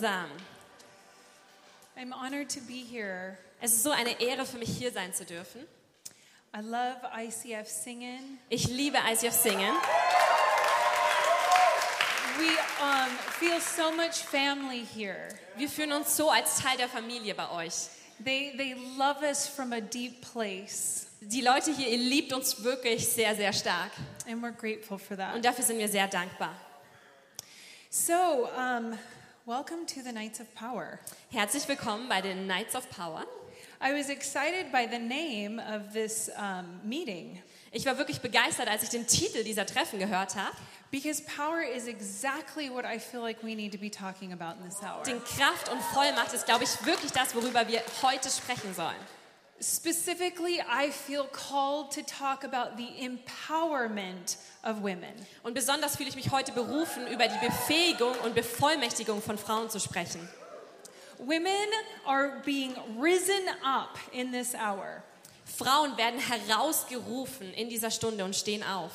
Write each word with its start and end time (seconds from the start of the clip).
zusammen. 0.00 0.30
I'm 1.96 2.12
honored 2.12 2.48
to 2.50 2.60
be 2.60 2.82
here. 2.82 3.36
Es 3.60 3.72
ist 3.72 3.82
so 3.82 3.90
eine 3.90 4.18
Ehre 4.20 4.46
für 4.46 4.56
mich 4.56 4.70
hier 4.70 4.90
sein 4.90 5.12
zu 5.12 5.24
dürfen. 5.26 5.66
I 6.56 6.60
love 6.62 6.96
ICF 7.14 7.68
singing. 7.68 8.38
Ich 8.48 8.66
liebe 8.68 8.96
ICF 8.96 9.34
Singen. 9.34 9.74
We 12.38 12.56
um, 12.80 13.10
feel 13.38 13.60
so 13.60 13.92
much 13.92 14.14
family 14.14 14.84
here. 14.84 15.28
Wir 15.56 15.68
fühlen 15.68 15.92
uns 15.92 16.16
so 16.16 16.30
als 16.30 16.60
Teil 16.60 16.78
der 16.78 16.88
Familie 16.88 17.34
bei 17.34 17.50
euch. 17.50 17.74
They, 18.24 18.54
they 18.56 18.74
love 18.96 19.22
us 19.22 19.46
from 19.46 19.72
a 19.72 19.80
deep 19.80 20.22
place, 20.32 21.06
Die 21.20 21.42
Leute 21.42 21.72
hier, 21.72 21.88
ihr 21.88 21.98
liebt 21.98 22.32
uns 22.32 22.62
wirklich 22.62 23.06
sehr, 23.06 23.34
sehr 23.36 23.52
stark. 23.52 23.90
and 24.26 24.42
we're 24.42 24.52
grateful 24.52 24.98
for 24.98 25.16
that. 25.18 25.34
Und 25.34 25.44
dafür 25.44 25.64
sind 25.64 25.78
wir 25.78 25.88
sehr 25.88 26.08
dankbar. 26.08 26.54
So, 27.90 28.48
um, 28.56 28.98
welcome 29.46 29.86
to 29.86 30.02
the 30.02 30.12
Nights 30.12 30.40
of 30.40 30.54
Power. 30.54 30.98
Herzlich 31.30 31.66
willkommen 31.68 32.08
bei 32.08 32.20
den 32.20 32.46
Knights 32.46 32.74
of 32.74 32.88
Power. 32.90 33.24
I 33.82 33.92
was 33.92 34.10
excited 34.10 34.70
by 34.70 34.86
the 34.86 34.98
name 34.98 35.58
of 35.58 35.92
this 35.92 36.30
um, 36.36 36.80
meeting 36.84 37.42
Ich 37.72 37.86
war 37.86 37.96
wirklich 37.96 38.20
begeistert, 38.20 38.68
als 38.68 38.82
ich 38.82 38.90
den 38.90 39.06
Titel 39.06 39.42
dieser 39.44 39.64
Treffen 39.64 39.98
gehört 39.98 40.34
habe. 40.36 40.54
because 40.90 41.22
power 41.22 41.62
is 41.62 41.86
exactly 41.86 42.68
what 42.68 42.84
I 42.84 42.98
feel 42.98 43.20
like 43.20 43.42
we 43.42 43.54
need 43.54 43.72
to 43.72 43.78
be 43.78 43.90
talking 43.90 44.32
about 44.32 44.60
in 44.60 44.68
this 44.68 44.82
hour. 44.82 45.02
Den 45.04 45.22
Kraft 45.24 45.68
und 45.70 45.80
Vollmacht 45.94 46.32
ist, 46.32 46.44
glaube 46.46 46.64
ich, 46.64 46.84
wirklich 46.84 47.12
das, 47.12 47.34
worüber 47.34 47.66
wir 47.68 47.80
heute 48.02 48.28
sprechen 48.28 48.74
sollen. 48.74 48.96
Specifically, 49.62 50.58
I 50.66 50.90
feel 50.90 51.24
called 51.24 51.90
to 51.92 52.02
talk 52.02 52.44
about 52.44 52.78
the 52.78 52.88
empowerment 52.98 54.36
of 54.64 54.82
women. 54.82 55.14
Und 55.42 55.52
besonders 55.52 55.96
fühle 55.96 56.08
ich 56.08 56.16
mich 56.16 56.30
heute 56.30 56.52
berufen, 56.52 57.06
über 57.08 57.28
die 57.28 57.46
Befähigung 57.46 58.14
und 58.24 58.34
Bevollmächtigung 58.34 59.20
von 59.20 59.36
Frauen 59.36 59.68
zu 59.68 59.78
sprechen. 59.78 60.26
Women 61.18 61.68
are 62.06 62.40
being 62.46 62.74
risen 62.98 63.50
up 63.62 63.98
in 64.12 64.32
this 64.32 64.54
hour. 64.54 65.02
Frauen 65.44 65.94
werden 65.98 66.20
herausgerufen 66.20 67.52
in 67.52 67.68
dieser 67.68 67.90
Stunde 67.90 68.24
und 68.24 68.34
stehen 68.34 68.62
auf. 68.62 68.92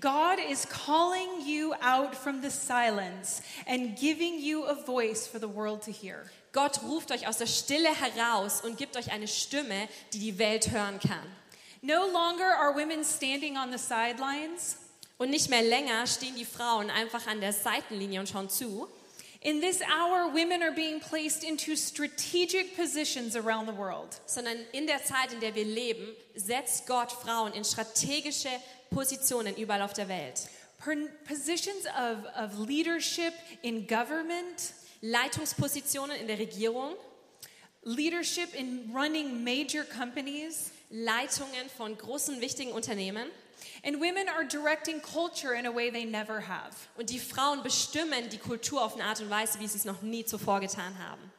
God 0.00 0.40
is 0.50 0.66
calling 0.66 1.46
you 1.46 1.72
out 1.74 2.14
from 2.14 2.42
the 2.42 2.50
silence 2.50 3.40
and 3.66 3.96
giving 3.96 4.40
you 4.40 4.64
a 4.64 4.74
voice 4.74 5.28
for 5.28 5.38
the 5.38 5.48
world 5.48 5.82
to 5.82 5.92
hear. 5.92 6.30
Gott 6.56 6.82
ruft 6.82 7.12
euch 7.12 7.28
aus 7.28 7.36
der 7.36 7.46
Stille 7.46 7.90
heraus 7.94 8.62
und 8.62 8.78
gibt 8.78 8.96
euch 8.96 9.12
eine 9.12 9.28
Stimme, 9.28 9.88
die 10.14 10.18
die 10.18 10.38
Welt 10.38 10.70
hören 10.70 10.98
kann. 10.98 11.36
No 11.82 12.06
longer 12.06 12.46
are 12.58 12.74
women 12.74 13.04
standing 13.04 13.58
on 13.58 13.70
the 13.70 13.78
sidelines. 13.78 14.78
Und 15.18 15.28
nicht 15.28 15.50
mehr 15.50 15.60
länger 15.60 16.06
stehen 16.06 16.34
die 16.34 16.46
Frauen 16.46 16.88
einfach 16.88 17.26
an 17.26 17.42
der 17.42 17.52
Seitenlinie 17.52 18.20
und 18.20 18.30
schauen 18.30 18.48
zu. 18.48 18.88
In 19.42 19.60
this 19.60 19.80
hour, 19.82 20.32
women 20.32 20.62
are 20.62 20.72
being 20.72 20.98
placed 20.98 21.44
into 21.44 21.76
strategic 21.76 22.74
positions 22.74 23.36
around 23.36 23.68
the 23.68 23.76
world. 23.76 24.18
sondern 24.24 24.56
in 24.72 24.86
der 24.86 25.04
Zeit, 25.04 25.34
in 25.34 25.40
der 25.40 25.54
wir 25.54 25.64
leben, 25.64 26.08
setzt 26.34 26.86
Gott 26.86 27.12
Frauen 27.12 27.52
in 27.52 27.64
strategische 27.64 28.48
Positionen 28.90 29.54
überall 29.56 29.82
auf 29.82 29.92
der 29.92 30.08
Welt. 30.08 30.48
Positions 31.28 31.84
of, 31.86 32.24
of 32.34 32.66
leadership 32.66 33.34
in 33.60 33.86
government, 33.86 34.72
Leitungspositionen 35.00 36.16
in 36.16 36.26
der 36.26 36.38
Regierung, 36.38 36.94
leadership 37.82 38.54
in 38.54 38.90
running 38.94 39.42
major 39.44 39.84
companies, 39.84 40.70
Leitungen 40.90 41.68
von 41.76 41.96
großen, 41.96 42.40
wichtigen 42.40 42.72
Unternehmen. 42.72 43.28
and 43.84 44.00
women 44.00 44.28
are 44.28 44.44
directing 44.44 45.00
culture 45.00 45.54
in 45.54 45.66
a 45.66 45.70
way 45.70 45.90
they 45.90 46.04
never 46.04 46.40
have. 46.40 46.88
Und 46.96 47.10
die 47.10 47.18
Frauen 47.18 47.62
bestimmen 47.62 48.28
die 48.30 48.38
Kultur 48.38 48.82
auf 48.82 48.94
eine 48.94 49.04
Art 49.04 49.20
und 49.20 49.30
Weise, 49.30 49.60
wie 49.60 49.66
sie 49.66 49.78
es 49.78 49.84
noch 49.84 50.02
nie 50.02 50.24
zuvor 50.24 50.60
getan 50.60 50.98
haben. 50.98 51.30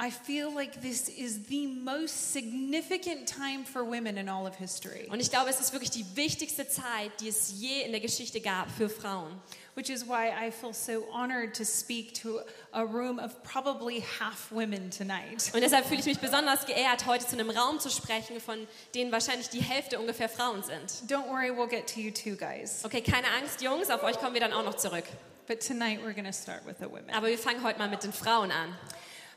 I 0.00 0.10
feel 0.10 0.50
like 0.52 0.80
this 0.82 1.08
is 1.08 1.46
the 1.48 1.66
most 1.66 2.32
significant 2.32 3.26
time 3.26 3.64
for 3.64 3.84
women 3.84 4.16
in 4.16 4.28
all 4.28 4.46
of 4.46 4.56
history, 4.56 5.06
Und 5.08 5.20
ich 5.20 5.30
glaube, 5.30 5.50
es 5.50 5.60
ist 5.60 5.72
wirklich 5.72 5.90
die 5.90 6.04
wichtigste 6.16 6.66
Zeit, 6.66 7.12
die 7.20 7.28
es 7.28 7.52
je 7.60 7.82
in 7.82 7.92
der 7.92 8.00
Geschichte 8.00 8.40
gab 8.40 8.68
für 8.70 8.88
Frauen. 8.88 9.40
Which 9.74 9.90
is 9.90 10.06
why 10.06 10.30
I 10.30 10.50
feel 10.50 10.72
so 10.72 11.04
honored 11.12 11.54
to 11.54 11.64
speak 11.64 12.14
to 12.22 12.40
a 12.72 12.84
room 12.84 13.18
of 13.18 13.42
probably 13.42 14.00
half 14.00 14.50
women 14.52 14.90
tonight. 14.90 15.50
Und 15.54 15.62
deshalb 15.62 15.86
fühle 15.86 16.00
ich 16.00 16.06
mich 16.06 16.18
besonders 16.18 16.66
geehrt, 16.66 17.06
heute 17.06 17.26
zu 17.26 17.36
einem 17.36 17.50
Raum 17.50 17.80
zu 17.80 17.90
sprechen, 17.90 18.40
von 18.40 18.66
denen 18.94 19.12
wahrscheinlich 19.12 19.48
die 19.48 19.62
Hälfte 19.62 19.98
ungefähr 19.98 20.28
Frauen 20.28 20.62
sind. 20.62 21.10
Don't 21.10 21.28
worry, 21.28 21.50
we'll 21.50 21.68
get 21.68 21.86
to 21.94 22.00
you 22.00 22.10
too, 22.10 22.36
guys. 22.36 22.84
Okay, 22.84 23.00
keine 23.00 23.28
Angst, 23.40 23.62
Jungs, 23.62 23.90
auf 23.90 24.02
euch 24.02 24.18
kommen 24.18 24.34
wir 24.34 24.40
dann 24.40 24.52
auch 24.52 24.64
noch 24.64 24.76
zurück. 24.76 25.04
But 25.46 25.60
tonight 25.60 26.00
we're 26.04 26.14
going 26.14 26.24
to 26.24 26.32
start 26.32 26.64
with 26.66 26.76
the 26.78 26.86
women. 26.90 27.10
Aber 27.12 27.28
wir 27.28 27.38
fangen 27.38 27.62
heute 27.62 27.78
mal 27.78 27.88
mit 27.88 28.02
den 28.02 28.12
Frauen 28.12 28.52
an. 28.52 28.76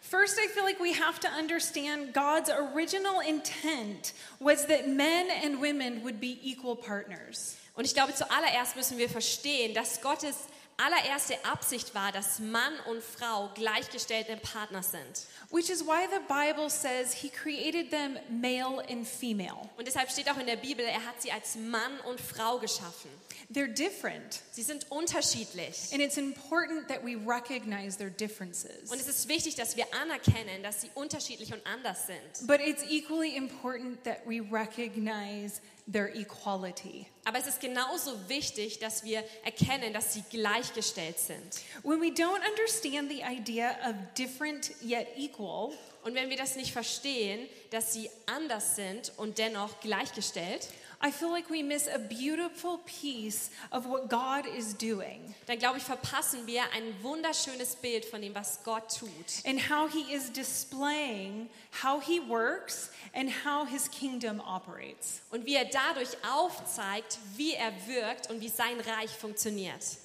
First, 0.02 0.38
I 0.38 0.48
feel 0.48 0.64
like 0.64 0.80
we 0.80 0.94
have 0.94 1.20
to 1.22 1.28
understand 1.28 2.14
God's 2.14 2.52
original 2.52 3.22
intent 3.22 4.14
was 4.40 4.68
that 4.68 4.88
men 4.88 5.32
and 5.44 5.60
women 5.60 6.04
would 6.04 6.20
be 6.20 6.38
equal 6.44 6.76
partners. 6.76 7.58
Und 7.76 7.86
ich 7.86 7.94
glaube, 7.94 8.14
zuallererst 8.16 8.76
müssen 8.76 8.98
wir 8.98 9.10
verstehen, 9.10 9.74
dass 9.74 10.02
Gottes 10.02 10.36
allererste 10.78 11.36
Absicht 11.46 11.96
war, 11.96 12.12
dass 12.12 12.40
Mann 12.40 12.74
und 12.90 13.02
Frau 13.02 13.50
gleichgestellte 13.56 14.36
Partner 14.38 14.84
sind. 14.84 15.26
Which 15.52 15.70
is 15.70 15.86
why 15.86 16.08
the 16.12 16.20
Bible 16.28 16.70
says 16.70 17.14
he 17.14 17.30
created 17.30 17.92
them 17.92 18.18
male 18.30 18.84
and 18.90 19.08
female. 19.08 19.70
Und 19.78 19.88
deshalb 19.88 20.10
steht 20.10 20.30
auch 20.30 20.38
in 20.38 20.48
der 20.48 20.58
Bibel, 20.58 20.84
er 20.84 21.06
hat 21.06 21.22
sie 21.22 21.32
als 21.32 21.56
Mann 21.56 22.00
und 22.10 22.20
Frau 22.20 22.60
geschaffen. 22.60 23.10
They're 23.54 23.72
different. 23.72 24.42
Sie 24.52 24.64
sind 24.64 24.90
unterschiedlich. 24.92 25.94
And 25.94 26.02
it's 26.02 26.18
important 26.18 26.88
that 26.90 27.06
we 27.06 27.16
recognize 27.16 27.98
their 27.98 28.10
differences. 28.10 28.92
Und 28.92 29.00
es 29.00 29.08
ist 29.08 29.30
wichtig, 29.30 29.56
dass 29.56 29.78
wir 29.78 29.86
anerkennen, 30.02 30.64
dass 30.64 30.82
sie 30.82 30.90
unterschiedlich 30.96 31.54
und 31.54 31.66
anders 31.66 32.08
sind. 32.08 32.48
But 32.48 32.60
it's 32.60 32.84
equally 32.90 33.38
important 33.38 34.04
that 34.04 34.26
we 34.26 34.42
recognize 34.42 35.62
their 35.92 36.16
equality. 36.16 37.06
Aber 37.26 37.40
es 37.40 37.48
ist 37.48 37.60
genauso 37.60 38.30
wichtig, 38.30 38.80
dass 38.80 39.04
wir 39.04 39.24
erkennen, 39.44 39.94
dass 39.94 40.14
sie 40.14 40.24
gleichgestellt 40.30 41.20
sind. 41.20 41.62
When 41.84 42.02
we 42.02 42.08
don't 42.08 42.42
understand 42.50 43.10
the 43.10 43.22
idea 43.22 43.72
of 43.88 43.96
different 44.18 44.72
yet 44.82 45.08
equal, 45.18 45.72
Und 46.06 46.14
wenn 46.14 46.30
wir 46.30 46.38
das 46.38 46.56
nicht 46.56 46.72
verstehen, 46.72 47.50
dass 47.72 47.92
sie 47.92 48.12
anders 48.28 48.76
sind 48.76 49.12
und 49.18 49.40
dennoch 49.40 49.80
gleichgestellt, 49.80 50.68
I 51.06 51.12
feel 51.12 51.30
like 51.30 51.52
we 51.52 51.62
miss 51.62 51.88
a 51.88 52.00
beautiful 52.00 52.80
piece 52.86 53.52
of 53.72 53.86
what 53.86 54.10
God 54.10 54.48
is 54.48 54.74
doing 54.74 55.36
dann 55.46 55.60
glaube 55.60 55.78
ich, 55.78 55.84
verpassen 55.84 56.48
wir 56.48 56.64
ein 56.74 57.04
wunderschönes 57.04 57.76
Bild 57.76 58.06
von 58.06 58.22
dem, 58.22 58.34
was 58.34 58.64
Gott 58.64 58.90
tut. 58.90 59.46
and 59.46 59.60
how 59.70 59.88
He 59.88 60.12
is 60.12 60.32
displaying 60.32 61.48
how 61.84 62.02
He 62.02 62.20
works 62.20 62.90
and 63.14 63.30
how 63.46 63.66
His 63.66 63.88
kingdom 63.90 64.40
operates. 64.40 65.22
Und 65.30 65.46
wie 65.46 65.56
er 65.56 65.66
dadurch 65.66 66.18
aufzeigt, 66.28 67.20
wie 67.36 67.54
er 67.54 67.72
wirkt 67.86 68.32
und 68.32 68.42
wie 68.42 68.50
sein 68.50 68.80
Reich 68.80 69.12
funktioniert. 69.12 69.98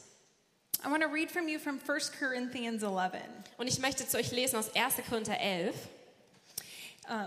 I 0.84 0.90
want 0.90 1.02
to 1.02 1.08
read 1.08 1.30
from 1.30 1.48
you 1.48 1.58
from 1.58 1.78
1 1.78 2.12
Corinthians 2.18 2.82
11. 2.82 3.22
Und 3.58 3.68
ich 3.68 3.78
möchte 3.78 4.06
zu 4.06 4.18
euch 4.18 4.32
lesen 4.32 4.56
aus 4.56 4.74
1. 4.74 4.96
Korinther 5.08 5.38
11. 5.38 5.74
Uh, 7.08 7.26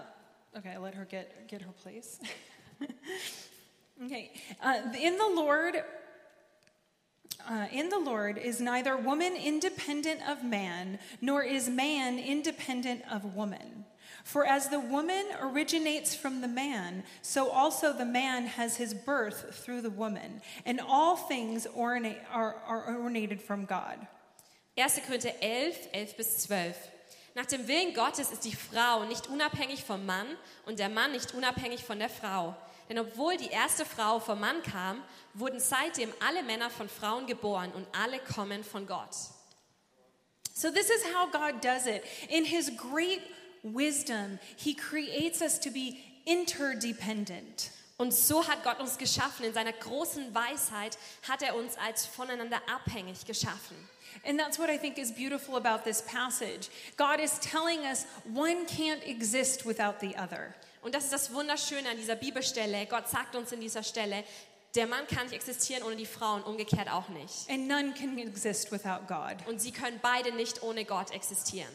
okay, 0.56 0.78
let 0.78 0.94
her 0.96 1.06
get, 1.06 1.48
get 1.48 1.62
her 1.62 1.74
place. 1.82 2.20
okay, 4.06 4.32
uh, 4.62 4.80
in 5.00 5.18
the 5.18 5.32
Lord. 5.36 5.76
Uh, 7.50 7.66
in 7.74 7.90
the 7.90 8.00
Lord 8.00 8.38
is 8.38 8.62
neither 8.62 8.96
woman 8.96 9.36
independent 9.36 10.22
of 10.30 10.46
man, 10.46 10.98
nor 11.20 11.44
is 11.44 11.68
man 11.68 12.18
independent 12.18 13.02
of 13.12 13.36
woman. 13.36 13.84
For 14.24 14.46
as 14.46 14.70
the 14.70 14.80
woman 14.80 15.26
originates 15.42 16.16
from 16.16 16.40
the 16.40 16.48
man, 16.48 17.04
so 17.22 17.50
also 17.50 17.92
the 17.92 18.06
man 18.06 18.46
has 18.46 18.78
his 18.78 18.94
birth 18.94 19.56
through 19.56 19.82
the 19.82 19.90
woman, 19.90 20.42
and 20.66 20.80
all 20.80 21.18
things 21.18 21.68
ornate, 21.76 22.20
are, 22.32 22.56
are 22.66 22.98
ornated 22.98 23.42
from 23.42 23.66
God. 23.66 24.08
1. 24.76 24.90
Korinther 25.06 25.34
11, 25.42 25.74
11 25.94 26.14
bis 26.18 26.46
12. 26.46 26.93
Nach 27.36 27.46
dem 27.46 27.68
Willen 27.68 27.94
Gottes 27.94 28.32
ist 28.32 28.46
die 28.46 28.56
Frau 28.56 29.06
nicht 29.06 29.28
unabhängig 29.28 29.84
vom 29.84 30.06
Mann 30.06 30.28
und 30.66 30.80
der 30.80 30.90
Mann 30.90 31.12
nicht 31.14 31.34
unabhängig 31.34 31.84
von 31.84 31.98
der 31.98 32.10
Frau. 32.10 32.56
Denn 32.90 33.00
obwohl 33.00 33.38
die 33.38 33.50
erste 33.50 33.86
Frau 33.86 34.20
vom 34.20 34.40
Mann 34.40 34.62
kam, 34.62 35.02
wurden 35.34 35.60
seitdem 35.60 36.14
alle 36.20 36.44
Männer 36.44 36.70
von 36.70 36.88
Frauen 36.88 37.26
geboren 37.26 37.72
und 37.72 37.88
alle 37.94 38.20
kommen 38.20 38.64
von 38.64 38.86
Gott. 38.86 39.16
So, 40.54 40.70
this 40.70 40.90
is 40.90 41.04
how 41.16 41.32
God 41.32 41.64
does 41.64 41.88
it. 41.88 42.04
In 42.30 42.46
His 42.46 42.72
great 42.78 43.22
wisdom, 43.64 44.38
He 44.56 44.76
creates 44.76 45.42
us 45.42 45.60
to 45.60 45.72
be 45.72 45.98
interdependent. 46.26 47.72
Und 47.98 48.14
so 48.14 48.48
hat 48.48 48.64
Gott 48.64 48.80
uns 48.80 48.98
geschaffen. 48.98 49.46
In 49.46 49.54
seiner 49.54 49.74
großen 49.74 50.36
Weisheit 50.36 50.98
hat 51.28 51.42
er 51.42 51.56
uns 51.56 51.78
als 51.78 52.06
voneinander 52.06 52.62
abhängig 52.68 53.26
geschaffen. 53.26 53.78
And 54.26 54.40
that's 54.40 54.58
what 54.58 54.70
I 54.70 54.78
think 54.78 54.98
is 54.98 55.12
beautiful 55.12 55.56
about 55.56 55.84
this 55.84 56.02
passage. 56.02 56.70
God 56.98 57.20
is 57.20 57.40
telling 57.40 57.80
us 57.80 58.06
one 58.34 58.66
can't 58.66 59.04
exist 59.06 59.66
without 59.66 60.00
the 60.00 60.16
other. 60.18 60.54
Und 60.82 60.94
das 60.94 61.06
ist 61.06 61.14
das 61.14 61.34
Wunderschöne 61.34 61.90
an 61.90 61.98
dieser 61.98 62.16
Bibelstelle. 62.16 62.86
Gott 62.88 63.08
sagt 63.08 63.36
uns 63.36 63.52
in 63.52 63.62
dieser 63.62 63.84
Stelle, 63.84 64.24
Der 64.76 64.88
Mann 64.88 65.06
kann 65.06 65.26
nicht 65.26 65.34
existieren 65.34 65.84
ohne 65.84 65.96
die 65.96 66.08
Frau 66.08 66.34
und 66.34 66.44
umgekehrt 66.44 66.90
auch 66.92 67.08
nicht. 67.10 67.48
And 67.48 67.68
none 67.68 67.94
can 67.94 68.18
exist 68.18 68.72
without 68.72 69.06
God. 69.08 69.36
Und 69.48 69.62
sie 69.62 69.72
können 69.72 70.00
beide 70.02 70.34
nicht 70.34 70.64
ohne 70.64 70.84
Gott 70.84 71.12
existieren. 71.12 71.70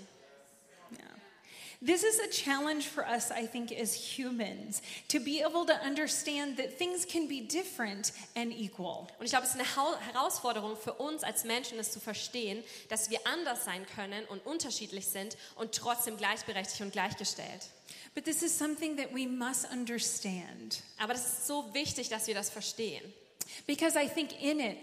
This 1.80 2.02
is 2.02 2.18
a 2.18 2.26
challenge 2.28 2.88
for 2.88 3.06
us, 3.06 3.30
I 3.30 3.46
think, 3.46 3.70
as 3.70 3.94
humans, 3.94 4.82
to 5.08 5.20
be 5.20 5.42
able 5.42 5.64
to 5.66 5.74
understand 5.86 6.56
that 6.56 6.76
things 6.76 7.04
can 7.06 7.28
be 7.28 7.40
different 7.40 8.10
and 8.34 8.52
equal. 8.52 9.06
Und 9.20 9.26
ich 9.26 9.30
glaube, 9.30 9.46
es 9.46 9.54
ist 9.54 9.60
eine 9.60 10.00
Herausforderung 10.12 10.76
für 10.76 10.94
uns 10.94 11.22
als 11.22 11.44
Menschen, 11.44 11.78
es 11.78 11.92
zu 11.92 12.00
verstehen, 12.00 12.64
dass 12.88 13.10
wir 13.10 13.20
anders 13.28 13.64
sein 13.64 13.86
können 13.94 14.24
und 14.26 14.44
unterschiedlich 14.44 15.06
sind 15.06 15.36
und 15.54 15.72
trotzdem 15.72 16.16
gleichberechtigt 16.16 16.80
und 16.80 16.90
gleichgestellt. 16.90 17.68
But 18.16 18.24
this 18.24 18.42
is 18.42 18.56
something 18.58 18.96
that 18.96 19.14
we 19.14 19.28
must 19.28 19.64
understand 19.70 20.82
Aber 20.98 21.12
das 21.12 21.24
ist 21.26 21.46
so 21.46 21.72
wichtig, 21.74 22.08
dass 22.08 22.26
wir 22.26 22.34
das 22.34 22.50
verstehen. 22.50 23.04
because 23.68 23.96
I 23.96 24.08
think 24.08 24.32
in 24.42 24.58
it, 24.58 24.78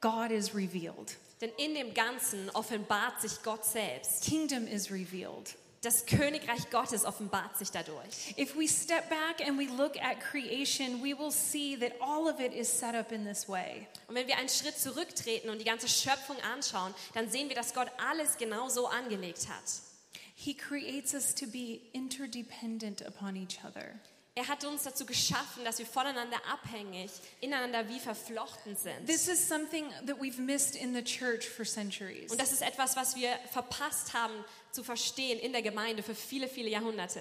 God 0.00 0.30
is 0.30 0.54
revealed, 0.54 1.16
Denn 1.40 1.50
in 1.56 1.74
dem 1.74 1.94
Ganzen 1.94 2.48
offenbart 2.50 3.20
sich 3.20 3.42
Gott 3.42 3.64
selbst. 3.64 4.22
kingdom 4.22 4.68
is 4.68 4.88
revealed. 4.92 5.56
Das 5.82 6.06
Königreich 6.06 6.70
Gottes 6.70 7.04
offenbart 7.04 7.56
sich 7.56 7.70
dadurch. 7.70 8.34
If 8.36 8.56
we 8.56 8.66
step 8.66 9.08
back 9.08 9.46
and 9.46 9.58
we 9.58 9.66
look 9.66 9.96
at 10.02 10.20
creation, 10.20 11.00
we 11.02 11.16
will 11.16 11.30
see 11.30 11.76
that 11.76 11.92
all 12.00 12.28
of 12.28 12.40
it 12.40 12.52
is 12.52 12.68
set 12.68 12.96
up 12.96 13.12
in 13.12 13.24
this 13.24 13.48
way. 13.48 13.86
Und 14.08 14.16
wenn 14.16 14.26
wir 14.26 14.36
einen 14.38 14.48
Schritt 14.48 14.76
zurücktreten 14.76 15.50
und 15.50 15.58
die 15.58 15.64
ganze 15.64 15.88
Schöpfung 15.88 16.36
anschauen, 16.52 16.92
dann 17.14 17.30
sehen 17.30 17.48
wir, 17.48 17.54
dass 17.54 17.74
Gott 17.74 17.88
alles 18.10 18.38
genau 18.38 18.68
so 18.68 18.88
angelegt 18.88 19.48
hat. 19.48 19.64
He 20.34 20.54
creates 20.54 21.14
us 21.14 21.34
to 21.34 21.46
be 21.46 21.80
interdependent 21.92 23.06
upon 23.06 23.36
each 23.36 23.64
other. 23.64 24.00
Er 24.38 24.46
hat 24.46 24.64
uns 24.64 24.84
dazu 24.84 25.04
geschaffen, 25.04 25.64
dass 25.64 25.80
wir 25.80 25.86
voneinander 25.86 26.36
abhängig, 26.48 27.10
ineinander 27.40 27.88
wie 27.88 27.98
verflochten 27.98 28.76
sind. 28.76 29.04
This 29.04 29.26
is 29.26 29.48
something 29.48 29.90
that 30.06 30.20
we've 30.20 30.40
missed 30.40 30.76
in 30.76 30.94
the 30.94 31.02
church 31.02 31.48
for 31.48 31.64
centuries. 31.64 32.30
Und 32.30 32.40
das 32.40 32.52
ist 32.52 32.62
etwas, 32.62 32.94
was 32.94 33.16
wir 33.16 33.30
verpasst 33.50 34.14
haben 34.14 34.44
zu 34.72 34.84
verstehen 34.84 35.38
in 35.38 35.52
der 35.52 35.62
Gemeinde 35.62 36.02
für 36.02 36.14
viele, 36.14 36.48
viele 36.48 36.68
Jahrhunderte. 36.68 37.20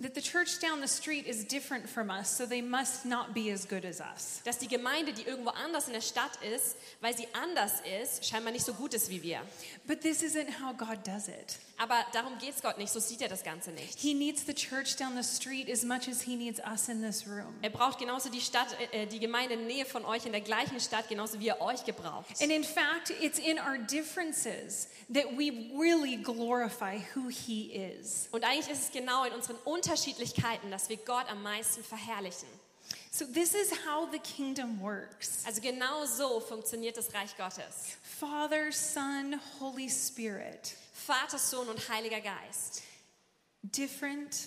That 0.00 0.14
the 0.14 0.22
church 0.22 0.60
down 0.60 0.80
the 0.80 0.88
street 0.88 1.26
is 1.26 1.44
different 1.44 1.88
from 1.88 2.08
us, 2.08 2.28
so 2.36 2.46
they 2.46 2.62
must 2.62 3.04
not 3.04 3.34
be 3.34 3.50
as 3.50 3.66
good 3.66 3.84
as 3.84 4.00
us. 4.00 4.40
Dass 4.44 4.58
die 4.58 4.68
Gemeinde, 4.68 5.12
die 5.12 5.22
irgendwo 5.22 5.50
anders 5.50 5.88
in 5.88 5.92
der 5.92 6.00
Stadt 6.00 6.38
ist, 6.54 6.76
weil 7.00 7.16
sie 7.16 7.26
anders 7.32 7.72
ist, 8.00 8.24
scheinbar 8.24 8.52
nicht 8.52 8.64
so 8.64 8.74
gut 8.74 8.94
ist 8.94 9.10
wie 9.10 9.22
wir. 9.22 9.40
But 9.86 10.00
this 10.00 10.22
isn't 10.22 10.60
how 10.60 10.76
God 10.76 11.04
does 11.04 11.26
it. 11.26 11.58
Aber 11.80 12.04
darum 12.12 12.36
geht 12.38 12.54
es 12.56 12.62
Gott 12.62 12.76
nicht, 12.76 12.92
so 12.92 12.98
sieht 12.98 13.22
er 13.22 13.28
das 13.28 13.44
Ganze 13.44 13.70
nicht. 13.70 13.98
He 13.98 14.12
needs 14.12 14.44
the 14.44 14.54
church 14.54 14.96
down 14.96 15.20
the 15.20 15.22
street 15.22 15.70
as 15.70 15.84
much 15.84 16.08
as 16.08 16.22
he 16.22 16.34
needs 16.34 16.60
us 16.60 16.88
in 16.88 17.02
this 17.02 17.24
room. 17.26 17.54
Er 17.62 17.70
braucht 17.70 17.98
genauso 17.98 18.28
die 18.30 18.40
Stadt, 18.40 18.76
äh, 18.92 19.06
die 19.06 19.20
Gemeinde 19.20 19.54
in 19.54 19.60
der 19.60 19.68
Nähe 19.68 19.84
von 19.84 20.04
euch, 20.04 20.26
in 20.26 20.32
der 20.32 20.40
gleichen 20.40 20.80
Stadt, 20.80 21.08
genauso 21.08 21.38
wie 21.38 21.48
er 21.48 21.60
euch 21.60 21.84
gebraucht. 21.84 22.26
And 22.40 22.50
in 22.50 22.64
fact, 22.64 23.10
it's 23.20 23.38
in 23.38 23.58
our 23.58 23.78
differences 23.78 24.88
that 25.12 25.26
we 25.36 25.70
really 25.78 26.16
glorify 26.16 26.98
who 27.14 27.28
he 27.28 27.72
is. 27.72 28.28
Und 28.32 28.44
eigentlich 28.44 28.68
ist 28.68 28.86
es 28.86 28.92
genau 28.92 29.24
in 29.24 29.32
unseren 29.32 29.56
Unterschiedlichkeiten, 29.88 30.70
dass 30.70 30.88
wir 30.90 30.98
Gott 30.98 31.30
am 31.30 31.42
meisten 31.42 31.82
verherrlichen. 31.82 32.48
So, 33.10 33.24
this 33.24 33.54
is 33.54 33.72
how 33.86 34.06
the 34.12 34.18
kingdom 34.18 34.80
works 34.80 35.44
Also 35.46 35.60
genau 35.60 36.04
so 36.04 36.40
funktioniert 36.40 36.96
das 36.96 37.12
Reich 37.14 37.36
Gottes. 37.36 37.96
Father, 38.20 38.70
Son, 38.70 39.40
Holy 39.60 39.88
Spirit. 39.88 40.74
Vater, 40.92 41.38
Sohn 41.38 41.68
und 41.68 41.88
Heiliger 41.88 42.20
Geist. 42.20 42.82
different 43.62 44.46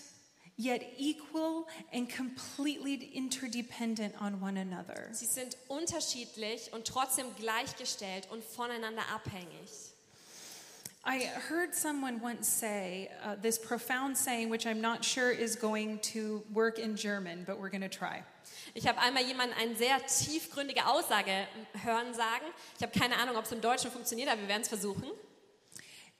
yet 0.57 0.83
equal 0.97 1.67
and 1.91 2.07
completely 2.09 3.11
interdependent 3.13 4.13
on 4.21 4.39
one 4.41 4.57
another. 4.57 5.09
Sie 5.11 5.25
sind 5.25 5.57
unterschiedlich 5.67 6.71
und 6.71 6.85
trotzdem 6.85 7.25
gleichgestellt 7.39 8.27
und 8.31 8.43
voneinander 8.43 9.03
abhängig. 9.13 9.90
I 11.03 11.21
heard 11.49 11.73
someone 11.73 12.21
once 12.21 12.47
say 12.47 13.09
uh, 13.25 13.35
this 13.41 13.57
profound 13.57 14.15
saying, 14.15 14.49
which 14.51 14.67
I'm 14.67 14.81
not 14.81 15.03
sure 15.03 15.31
is 15.31 15.55
going 15.55 15.97
to 16.13 16.43
work 16.53 16.77
in 16.77 16.95
German, 16.95 17.43
but 17.43 17.59
we're 17.59 17.69
going 17.69 17.81
to 17.81 17.89
try. 17.89 18.23
Ich 18.75 18.85
habe 18.85 18.99
einmal 18.99 19.23
jemanden 19.23 19.55
eine 19.59 19.75
sehr 19.75 19.97
tiefgründige 20.05 20.85
Aussage 20.85 21.47
hören 21.83 22.13
sagen. 22.13 22.45
Ich 22.77 22.83
habe 22.83 22.97
keine 22.97 23.17
Ahnung, 23.17 23.35
ob 23.35 23.45
es 23.45 23.51
im 23.51 23.61
Deutschen 23.61 23.89
funktioniert, 23.89 24.29
aber 24.29 24.41
wir 24.41 24.47
werden 24.47 24.61
es 24.61 24.67
versuchen. 24.67 25.09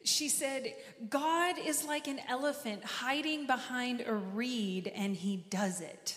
She 0.03 0.29
said, 0.29 0.73
God 1.11 1.59
is 1.67 1.83
like 1.85 2.07
an 2.07 2.19
elephant 2.27 2.81
hiding 3.05 3.45
behind 3.45 4.01
a 4.01 4.19
reed, 4.35 4.91
and 4.95 5.15
he 5.15 5.45
does 5.51 5.79
it. 5.79 6.15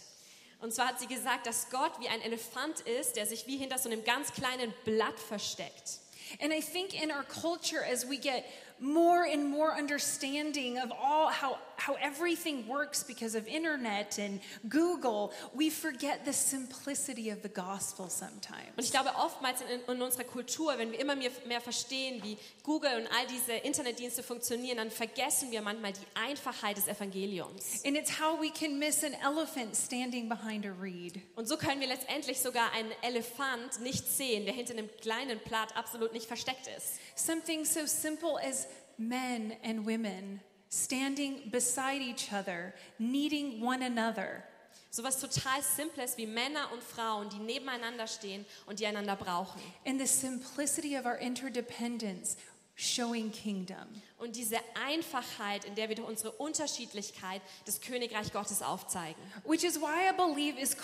Und 0.60 0.72
zwar 0.72 0.88
hat 0.88 1.00
sie 1.00 1.06
gesagt, 1.06 1.46
dass 1.46 1.68
Gott 1.68 2.00
wie 2.00 2.08
ein 2.08 2.22
Elefant 2.22 2.80
ist, 2.80 3.16
der 3.16 3.26
sich 3.26 3.46
wie 3.46 3.58
hinter 3.58 3.76
so 3.76 3.90
einem 3.90 4.02
ganz 4.04 4.32
kleinen 4.32 4.72
Blatt 4.86 5.20
versteckt. 5.20 6.00
And 6.40 6.52
I 6.52 6.60
think 6.60 7.00
in 7.00 7.10
our 7.10 7.22
culture, 7.24 7.82
as 7.82 8.04
we 8.04 8.18
get 8.18 8.50
more 8.80 9.24
and 9.24 9.48
more 9.48 9.74
understanding 9.74 10.78
of 10.78 10.92
all 10.92 11.28
how, 11.28 11.58
how 11.78 11.96
everything 12.02 12.66
works 12.68 13.04
because 13.04 13.36
of 13.36 13.46
internet 13.46 14.18
and 14.18 14.40
Google, 14.68 15.32
we 15.54 15.70
forget 15.70 16.24
the 16.24 16.32
simplicity 16.32 17.30
of 17.30 17.42
the 17.42 17.48
gospel 17.48 18.06
Und 18.06 18.12
sometimes. 18.12 18.72
ich 18.78 18.90
glaube, 18.90 19.10
oftmals 19.16 19.60
in, 19.60 19.80
in 19.94 20.02
unserer 20.02 20.24
Kultur, 20.24 20.76
wenn 20.78 20.92
wir 20.92 21.00
immer 21.00 21.16
mehr, 21.16 21.30
mehr 21.46 21.60
verstehen, 21.60 22.22
wie 22.22 22.36
Google 22.62 22.96
und 22.96 23.06
all 23.08 23.26
diese 23.26 23.52
Internetdienste 23.52 24.22
funktionieren, 24.22 24.76
dann 24.78 24.90
vergessen 24.90 25.50
wir 25.50 25.62
manchmal 25.62 25.92
die 25.92 26.06
Einfachheit 26.14 26.76
des 26.76 26.88
Evangeliums. 26.88 27.84
And 27.84 27.96
it's 27.96 28.20
how 28.20 28.40
we 28.40 28.50
can 28.50 28.78
miss 28.78 29.04
an 29.04 29.14
elephant 29.22 29.76
standing 29.76 30.28
behind 30.28 30.64
a 30.66 30.72
reed. 30.80 31.20
Und 31.36 31.46
so 31.48 31.56
können 31.56 31.80
wir 31.80 31.88
letztendlich 31.88 32.40
sogar 32.40 32.72
einen 32.72 32.92
Elefant 33.02 33.80
nicht 33.80 34.06
sehen, 34.06 34.44
der 34.44 34.54
hinter 34.54 34.72
einem 34.74 34.88
kleinen 35.00 35.38
Blatt 35.40 35.76
absolut 35.76 36.12
nicht 36.12 36.26
versteckt 36.26 36.66
ist. 36.76 36.98
Something 37.14 37.64
so 37.64 37.86
simple 37.86 38.38
as 38.42 38.66
men 38.96 39.54
and 39.64 39.86
women 39.86 40.40
standing 40.74 41.48
beside 41.50 42.02
each 42.02 42.32
other, 42.32 42.74
needing 42.98 43.60
one 43.62 43.82
another. 43.82 44.42
Sowas 44.90 45.20
total 45.20 45.62
Simples 45.62 46.16
wie 46.16 46.26
Männer 46.26 46.70
und 46.72 46.82
Frauen, 46.82 47.28
die 47.28 47.38
nebeneinander 47.38 48.06
stehen 48.06 48.44
und 48.66 48.78
die 48.80 48.86
einander 48.86 49.16
brauchen. 49.16 49.60
And 49.84 50.00
the 50.00 50.06
simplicity 50.06 50.96
of 50.96 51.04
our 51.04 51.16
interdependence 51.16 52.36
showing 52.76 53.30
kingdom. 53.30 53.86
Und 54.18 54.36
diese 54.36 54.56
Einfachheit, 54.86 55.64
in 55.64 55.74
der 55.74 55.88
wir 55.88 55.96
durch 55.96 56.08
unsere 56.08 56.32
Unterschiedlichkeit 56.32 57.42
das 57.66 57.80
Königreich 57.80 58.32
Gottes 58.32 58.62
aufzeigen. 58.62 59.20
Which 59.44 59.64
is 59.64 59.80
why 59.80 60.08
I 60.10 60.16
believe 60.16 60.58
is 60.58 60.76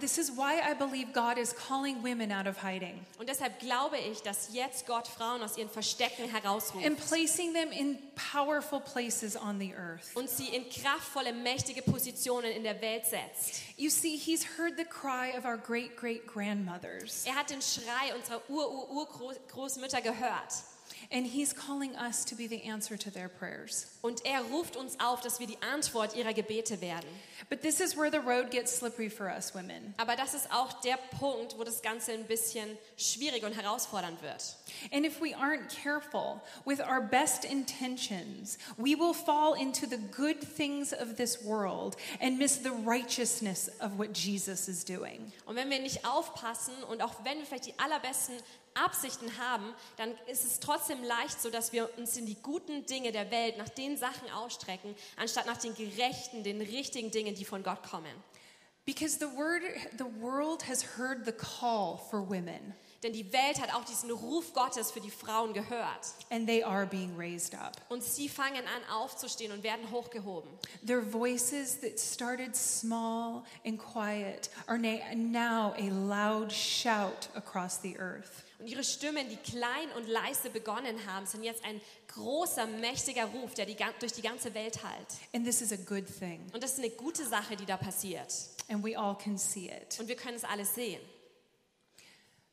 this 0.00 0.18
is 0.18 0.30
why 0.36 0.60
I 0.60 0.74
believe 0.74 1.12
God 1.12 1.38
is 1.38 1.54
calling 1.54 2.02
women 2.04 2.30
out 2.30 2.46
of 2.46 2.62
hiding 2.62 3.04
Und 3.18 3.28
deshalb 3.28 3.58
glaube 3.58 3.96
ich, 3.98 4.20
dass 4.22 4.52
jetzt 4.52 4.86
Gott 4.86 5.08
Frauen 5.08 5.42
aus 5.42 5.56
ihren 5.56 5.70
Verstecken 5.70 6.28
herausruft 6.28 6.84
and 6.84 6.98
placing 7.08 7.54
them 7.54 7.72
in 7.72 7.98
powerful 8.32 8.80
places 8.80 9.34
on 9.36 9.58
the 9.58 9.74
earth. 9.74 10.14
und 10.14 10.28
sie 10.28 10.48
in 10.48 10.68
kraftvolle, 10.68 11.32
mächtige 11.32 11.82
Positionen 11.82 12.52
in 12.52 12.62
der 12.64 12.80
Welt 12.82 13.06
setzt. 13.06 13.62
You 13.76 13.90
see, 13.90 14.16
he's 14.16 14.44
heard 14.58 14.76
the 14.76 14.84
cry 14.84 15.36
of 15.36 15.44
our 15.44 15.56
great 15.56 15.96
great 15.96 16.26
grandmothers, 16.26 17.24
Er 17.26 17.34
hat 17.34 17.50
den 17.50 17.62
Schrei 17.62 18.14
unserer 18.14 18.42
Ur-Ur-Urgroßmütter 18.50 20.00
gehört. 20.02 20.52
And 21.10 21.26
he's 21.26 21.52
calling 21.52 21.96
us 21.96 22.24
to 22.26 22.34
be 22.34 22.46
the 22.46 22.62
answer 22.64 22.96
to 22.96 23.10
their 23.10 23.28
prayers. 23.28 23.86
Und 24.02 24.24
er 24.24 24.42
ruft 24.42 24.76
uns 24.76 24.98
auf, 25.00 25.20
dass 25.22 25.40
wir 25.40 25.46
die 25.46 25.58
Antwort 25.62 26.14
ihrer 26.14 26.34
Gebete 26.34 26.80
werden. 26.80 27.08
But 27.48 27.62
this 27.62 27.80
is 27.80 27.96
where 27.96 28.10
the 28.10 28.20
road 28.20 28.50
gets 28.50 28.76
slippery 28.76 29.08
for 29.08 29.28
us 29.28 29.54
women. 29.54 29.94
Aber 29.96 30.16
das 30.16 30.34
ist 30.34 30.50
auch 30.52 30.80
der 30.82 30.98
Punkt, 31.18 31.58
wo 31.58 31.64
das 31.64 31.80
Ganze 31.80 32.12
ein 32.12 32.24
bisschen 32.24 32.76
schwierig 32.98 33.44
und 33.44 33.52
herausfordernd 33.52 34.20
wird. 34.22 34.56
And 34.92 35.06
if 35.06 35.20
we 35.20 35.34
aren't 35.34 35.68
careful 35.68 36.42
with 36.66 36.80
our 36.80 37.00
best 37.00 37.44
intentions, 37.44 38.58
we 38.76 38.94
will 38.94 39.14
fall 39.14 39.54
into 39.54 39.86
the 39.86 39.98
good 40.14 40.40
things 40.56 40.92
of 40.92 41.16
this 41.16 41.42
world 41.42 41.96
and 42.20 42.38
miss 42.38 42.62
the 42.62 42.72
righteousness 42.84 43.70
of 43.80 43.98
what 43.98 44.12
Jesus 44.12 44.68
is 44.68 44.84
doing. 44.84 45.32
Und 45.46 45.56
wenn 45.56 45.70
wir 45.70 45.78
nicht 45.78 46.04
aufpassen 46.04 46.74
und 46.90 47.00
auch 47.02 47.14
wenn 47.24 47.38
wir 47.38 47.46
vielleicht 47.46 47.66
die 47.66 47.78
allerbesten 47.78 48.36
Absichten 48.84 49.38
haben, 49.38 49.74
dann 49.96 50.14
ist 50.26 50.44
es 50.44 50.60
trotzdem 50.60 51.02
leicht 51.02 51.40
so, 51.40 51.50
dass 51.50 51.72
wir 51.72 51.90
uns 51.98 52.16
in 52.16 52.26
die 52.26 52.36
guten 52.42 52.86
Dinge 52.86 53.12
der 53.12 53.30
Welt 53.30 53.58
nach 53.58 53.68
den 53.68 53.96
Sachen 53.96 54.30
ausstrecken, 54.30 54.94
anstatt 55.16 55.46
nach 55.46 55.58
den 55.58 55.74
gerechten, 55.74 56.42
den 56.44 56.60
richtigen 56.60 57.10
Dingen, 57.10 57.34
die 57.34 57.44
von 57.44 57.62
Gott 57.62 57.82
kommen. 57.82 58.12
Because 58.84 59.18
the 59.18 59.26
word 59.36 59.62
the 59.98 60.06
world 60.18 60.66
has 60.66 60.82
heard 60.96 61.26
the 61.26 61.32
call 61.32 61.98
for 62.10 62.26
women 62.26 62.74
Denn 63.02 63.12
die 63.12 63.30
Welt 63.34 63.60
hat 63.60 63.74
auch 63.74 63.84
diesen 63.84 64.10
Ruf 64.10 64.54
Gottes 64.54 64.90
für 64.90 65.00
die 65.00 65.10
Frauen 65.10 65.52
gehört. 65.52 66.06
and 66.30 66.46
they 66.48 66.64
are 66.64 66.86
being 66.86 67.14
raised 67.16 67.54
up. 67.54 67.76
Und 67.90 68.02
sie 68.02 68.30
fangen 68.30 68.64
an 68.66 68.90
aufzustehen 68.90 69.52
und 69.52 69.62
werden 69.62 69.90
hochgehoben. 69.90 70.50
Their 70.86 71.02
voices 71.02 71.78
that 71.80 72.00
started 72.00 72.56
small 72.56 73.44
and 73.64 73.78
quiet 73.78 74.48
are 74.66 74.78
now 74.78 75.74
a 75.76 75.90
loud 75.90 76.50
shout 76.50 77.28
across 77.34 77.78
the 77.82 77.96
earth. 77.98 78.42
Und 78.58 78.66
ihre 78.66 78.82
Stimmen, 78.82 79.28
die 79.28 79.36
klein 79.36 79.88
und 79.96 80.08
leise 80.08 80.50
begonnen 80.50 81.06
haben, 81.06 81.26
sind 81.26 81.44
jetzt 81.44 81.64
ein 81.64 81.80
großer, 82.08 82.66
mächtiger 82.66 83.26
Ruf, 83.26 83.54
der 83.54 83.66
die, 83.66 83.76
durch 84.00 84.12
die 84.12 84.22
ganze 84.22 84.52
Welt 84.54 84.82
hallt. 84.82 85.06
And 85.32 85.44
this 85.46 85.60
is 85.60 85.70
a 85.72 85.76
good 85.76 86.06
thing, 86.18 86.44
Und 86.52 86.62
das 86.62 86.72
ist 86.72 86.78
eine 86.80 86.90
gute 86.90 87.24
Sache, 87.24 87.54
die 87.56 87.66
da 87.66 87.76
passiert. 87.76 88.32
and 88.68 88.82
we 88.84 88.96
all 88.98 89.16
can 89.16 89.38
see 89.38 89.68
it. 89.70 89.98
Und 90.00 90.08
wir 90.08 90.16
können 90.16 90.36
es 90.36 90.44
alles 90.44 90.74
sehen. 90.74 91.00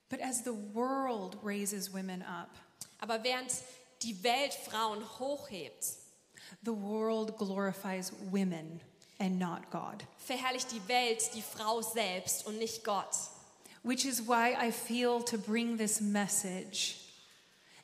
But 0.09 0.21
as 0.21 0.43
the 0.43 0.53
world 0.73 1.37
raises 1.43 1.91
women 1.91 2.21
up, 2.21 2.49
Aber 2.99 3.23
während 3.23 3.51
die 4.03 4.23
Welt 4.23 4.53
Frauen 4.53 5.03
hochhebt, 5.19 5.83
the 6.63 6.71
world 6.71 7.35
glorifies 7.37 8.13
women 8.31 8.79
and 9.17 9.39
not 9.39 9.71
God. 9.71 10.05
verherrlicht 10.19 10.71
die 10.71 10.87
Welt 10.87 11.33
die 11.33 11.41
Frau 11.41 11.81
selbst 11.81 12.45
und 12.45 12.59
nicht 12.59 12.83
Gott. 12.83 13.15
Which 13.85 14.03
is 14.03 14.19
why 14.19 14.55
I 14.57 14.71
feel 14.71 15.21
to 15.21 15.37
bring 15.37 15.77
this 15.77 16.01
message 16.01 16.97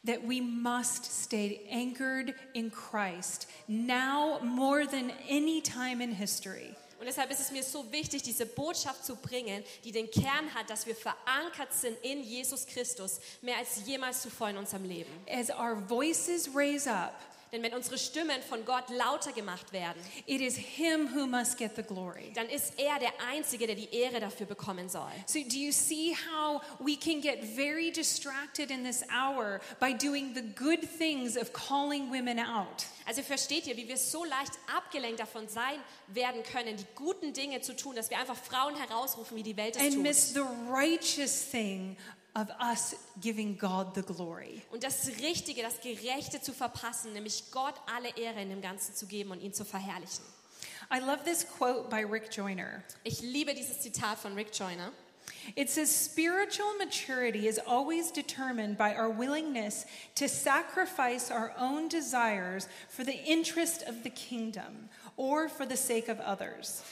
that 0.03 0.23
we 0.23 0.41
must 0.41 1.05
stay 1.05 1.61
anchored 1.69 2.33
in 2.55 2.71
Christ 2.71 3.47
now 3.67 4.39
more 4.43 4.87
than 4.87 5.11
any 5.29 5.61
time 5.61 6.01
in 6.01 6.11
history. 6.11 6.75
Und 6.99 7.05
deshalb 7.05 7.29
ist 7.29 7.39
es 7.39 7.51
mir 7.51 7.61
so 7.61 7.91
wichtig, 7.91 8.23
diese 8.23 8.47
Botschaft 8.47 9.05
zu 9.05 9.15
bringen, 9.15 9.63
die 9.83 9.91
den 9.91 10.09
Kern 10.09 10.53
hat, 10.55 10.71
dass 10.71 10.87
wir 10.87 10.95
verankert 10.95 11.71
sind 11.71 11.97
in 12.01 12.23
Jesus 12.23 12.65
Christus, 12.65 13.19
mehr 13.43 13.57
als 13.57 13.85
jemals 13.85 14.23
zuvor 14.23 14.49
in 14.49 14.57
unserem 14.57 14.85
Leben. 14.85 15.11
As 15.27 15.51
our 15.51 15.75
voices 15.75 16.49
raise 16.55 16.87
up, 16.87 17.13
Denn 17.51 17.63
wenn 17.63 17.73
unsere 17.73 17.97
Stimmen 17.97 18.41
von 18.47 18.63
Gott 18.63 18.89
lauter 18.89 19.33
gemacht 19.33 19.73
werden, 19.73 20.01
it 20.25 20.39
is 20.39 20.55
Him 20.55 21.13
who 21.13 21.27
must 21.27 21.57
get 21.57 21.75
the 21.75 21.83
glory. 21.83 22.31
dann 22.33 22.47
ist 22.47 22.79
er 22.79 22.97
der 22.97 23.11
Einzige, 23.29 23.67
der 23.67 23.75
die 23.75 23.93
Ehre 23.93 24.21
dafür 24.21 24.45
bekommen 24.45 24.87
soll. 24.87 25.11
So, 25.25 25.39
do 25.39 25.57
you 25.57 25.73
see 25.73 26.15
how 26.31 26.61
we 26.79 26.95
can 26.95 27.19
get 27.19 27.43
very 27.43 27.91
distracted 27.91 28.71
in 28.71 28.85
this 28.85 29.03
hour 29.09 29.59
by 29.81 29.93
doing 29.93 30.33
the 30.33 30.41
good 30.41 30.79
things 30.97 31.35
of 31.35 31.51
calling 31.51 32.09
women 32.09 32.39
out? 32.39 32.85
Also 33.05 33.21
versteht 33.21 33.67
ihr, 33.67 33.75
wie 33.75 33.87
wir 33.87 33.97
so 33.97 34.23
leicht 34.23 34.53
abgelenkt 34.73 35.19
davon 35.19 35.49
sein 35.49 35.79
werden 36.07 36.43
können, 36.43 36.77
die 36.77 36.85
guten 36.95 37.33
Dinge 37.33 37.59
zu 37.59 37.75
tun, 37.75 37.95
dass 37.95 38.09
wir 38.09 38.17
einfach 38.17 38.37
Frauen 38.37 38.75
herausrufen, 38.77 39.35
wie 39.35 39.43
die 39.43 39.57
Welt 39.57 39.75
es 39.75 39.81
and 39.81 39.95
tut. 39.95 40.03
miss 40.03 40.33
the 40.33 40.43
righteous 40.69 41.49
thing 41.49 41.97
of 42.35 42.49
us 42.59 42.95
giving 43.19 43.57
God 43.57 43.93
the 43.95 44.01
glory. 44.01 44.61
Und 44.71 44.83
das 44.83 45.07
Richtige, 45.21 45.61
das 45.61 45.81
Gerechte 45.81 46.41
zu 46.41 46.53
verpassen, 46.53 47.13
nämlich 47.13 47.51
Gott 47.51 47.75
alle 47.93 48.09
Ehre 48.17 48.41
in 48.41 48.49
dem 48.49 48.61
Ganzen 48.61 48.95
zu 48.95 49.05
geben 49.05 49.31
und 49.31 49.41
ihn 49.41 49.53
zu 49.53 49.65
verherrlichen. 49.65 50.23
I 50.89 50.99
love 50.99 51.23
this 51.23 51.45
quote 51.45 51.89
by 51.89 52.03
Rick 52.03 52.29
Joyner. 52.31 52.83
Ich 53.03 53.21
liebe 53.21 53.53
dieses 53.53 53.81
Zitat 53.81 54.17
von 54.17 54.33
Rick 54.35 54.53
Joyner. 54.53 54.91
It 55.55 55.69
says 55.69 55.89
spiritual 55.89 56.77
maturity 56.77 57.47
is 57.47 57.59
always 57.59 58.11
determined 58.11 58.77
by 58.77 58.93
our 58.95 59.09
willingness 59.09 59.85
to 60.15 60.27
sacrifice 60.27 61.31
our 61.31 61.53
own 61.57 61.87
desires 61.87 62.67
for 62.89 63.03
the 63.03 63.17
interest 63.25 63.83
of 63.87 64.03
the 64.03 64.09
kingdom 64.09 64.89
or 65.17 65.49
for 65.49 65.65
the 65.65 65.77
sake 65.77 66.09
of 66.09 66.19
others. 66.19 66.83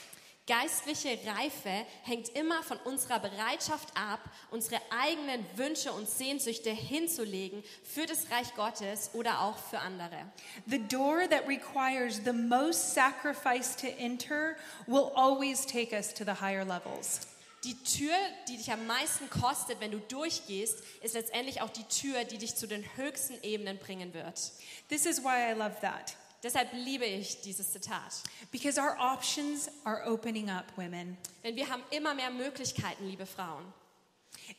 Geistliche 0.50 1.16
Reife 1.28 1.86
hängt 2.02 2.30
immer 2.30 2.64
von 2.64 2.76
unserer 2.78 3.20
Bereitschaft 3.20 3.96
ab, 3.96 4.18
unsere 4.50 4.80
eigenen 4.90 5.46
Wünsche 5.54 5.92
und 5.92 6.10
Sehnsüchte 6.10 6.70
hinzulegen 6.70 7.62
für 7.84 8.04
das 8.04 8.28
Reich 8.32 8.52
Gottes 8.56 9.10
oder 9.14 9.42
auch 9.42 9.56
für 9.56 9.78
andere. 9.78 10.26
The 10.66 10.80
door 10.88 11.28
that 11.28 11.46
requires 11.46 12.20
the 12.24 12.32
most 12.32 12.94
sacrifice 12.94 13.76
to 13.76 13.86
enter 13.96 14.56
will 14.88 15.12
always 15.14 15.64
take 15.64 15.94
us 15.94 16.12
to 16.12 16.24
the 16.24 16.40
higher 16.40 16.64
levels. 16.64 17.28
Die 17.62 17.80
Tür, 17.84 18.16
die 18.48 18.56
dich 18.56 18.72
am 18.72 18.84
meisten 18.88 19.30
kostet, 19.30 19.78
wenn 19.80 19.92
du 19.92 20.00
durchgehst, 20.00 20.82
ist 21.02 21.14
letztendlich 21.14 21.60
auch 21.60 21.70
die 21.70 21.84
Tür, 21.84 22.24
die 22.24 22.38
dich 22.38 22.56
zu 22.56 22.66
den 22.66 22.84
höchsten 22.96 23.40
Ebenen 23.44 23.78
bringen 23.78 24.12
wird. 24.14 24.50
This 24.88 25.06
is 25.06 25.22
why 25.22 25.52
I 25.52 25.56
love 25.56 25.76
that. 25.80 26.16
Deshalb 26.42 26.68
liebe 26.72 27.04
ich 27.04 27.40
dieses 27.42 27.70
Zitat. 27.72 28.22
Because 28.50 28.80
our 28.80 28.96
options 28.98 29.68
are 29.84 30.02
opening 30.06 30.48
up, 30.48 30.64
women. 30.76 31.18
Denn 31.44 31.54
wir 31.56 31.68
haben 31.68 31.82
immer 31.90 32.14
mehr 32.14 32.30
Möglichkeiten, 32.30 33.06
liebe 33.06 33.26
Frauen. 33.26 33.64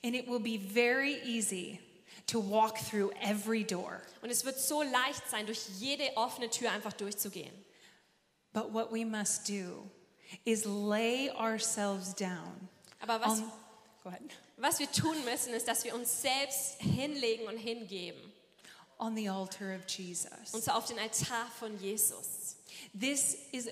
And 0.03 0.15
it 0.15 0.27
will 0.27 0.39
be 0.39 0.57
very 0.59 1.15
easy 1.23 1.79
to 2.27 2.39
walk 2.39 2.77
through 2.77 3.11
every 3.21 3.63
door. 3.63 4.01
Und 4.21 4.29
es 4.29 4.45
wird 4.45 4.59
so 4.59 4.83
leicht 4.83 5.27
sein, 5.29 5.47
durch 5.47 5.67
jede 5.79 6.15
offene 6.15 6.49
Tür 6.49 6.71
einfach 6.71 6.93
durchzugehen. 6.93 7.51
But 8.53 8.71
what 8.73 8.91
we 8.91 9.03
must 9.05 9.47
do 9.49 9.89
is 10.45 10.65
lay 10.65 11.29
ourselves 11.31 12.13
down. 12.13 12.69
Aber 12.99 13.19
was, 13.21 13.39
on- 13.39 13.51
was 14.57 14.79
wir 14.79 14.91
tun 14.91 15.15
müssen, 15.25 15.53
ist, 15.53 15.67
dass 15.67 15.83
wir 15.83 15.95
uns 15.95 16.21
selbst 16.21 16.79
hinlegen 16.79 17.47
und 17.47 17.57
hingeben. 17.57 18.30
On 19.01 19.15
the 19.15 19.27
altar 19.27 19.73
of 19.73 19.81
Jesus. 19.87 20.53
Und 20.53 20.63
zwar 20.63 20.77
auf 20.77 20.85
den 20.85 20.99
Altar 20.99 21.47
von 21.59 21.77
Jesus. 21.79 22.55
This 22.93 23.35
is 23.51 23.67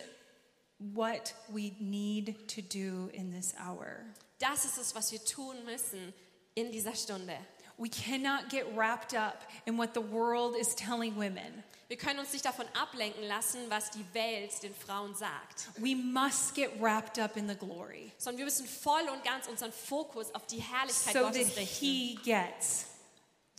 what 0.80 1.34
we 1.48 1.72
need 1.80 2.48
to 2.48 2.62
do 2.62 3.10
in 3.14 3.32
this 3.32 3.54
hour. 3.60 4.04
Das 4.40 4.66
ist 4.66 4.78
es, 4.78 4.96
was 4.96 5.12
wir 5.12 5.24
tun 5.24 5.56
müssen 5.66 6.14
in 6.56 6.72
dieser 6.72 6.96
Stunde. 6.96 7.38
We 7.78 7.90
cannot 7.90 8.50
get 8.50 8.66
wrapped 8.76 9.14
up 9.14 9.48
in 9.66 9.78
what 9.78 9.94
the 9.94 10.02
world 10.02 10.56
is 10.56 10.76
telling 10.76 11.16
women. 11.16 11.64
Wir 11.88 11.98
können 11.98 12.20
uns 12.20 12.34
nicht 12.34 12.46
davon 12.46 12.66
ablenken 12.74 13.24
lassen, 13.24 13.62
was 13.70 13.90
die 13.90 14.06
Welt 14.14 14.52
den 14.62 14.76
Frauen 14.76 15.16
sagt, 15.16 15.70
We 15.78 15.96
must 15.96 16.54
get 16.54 16.70
wrapped 16.80 17.18
up 17.20 17.38
in 17.38 17.48
the 17.48 17.56
glory 17.56 18.12
sondern 18.18 18.40
wir 18.40 18.46
müssen 18.46 18.68
voll 18.68 19.08
und 19.12 19.24
ganz 19.24 19.48
unseren 19.48 19.72
Fokus 19.72 20.34
auf 20.36 20.46
die 20.46 20.62
Herrlichkeit 20.62 21.14
so 21.14 21.20
Gottes 21.22 21.56
richten, 21.56 21.86
he 21.86 22.20
gets 22.24 22.86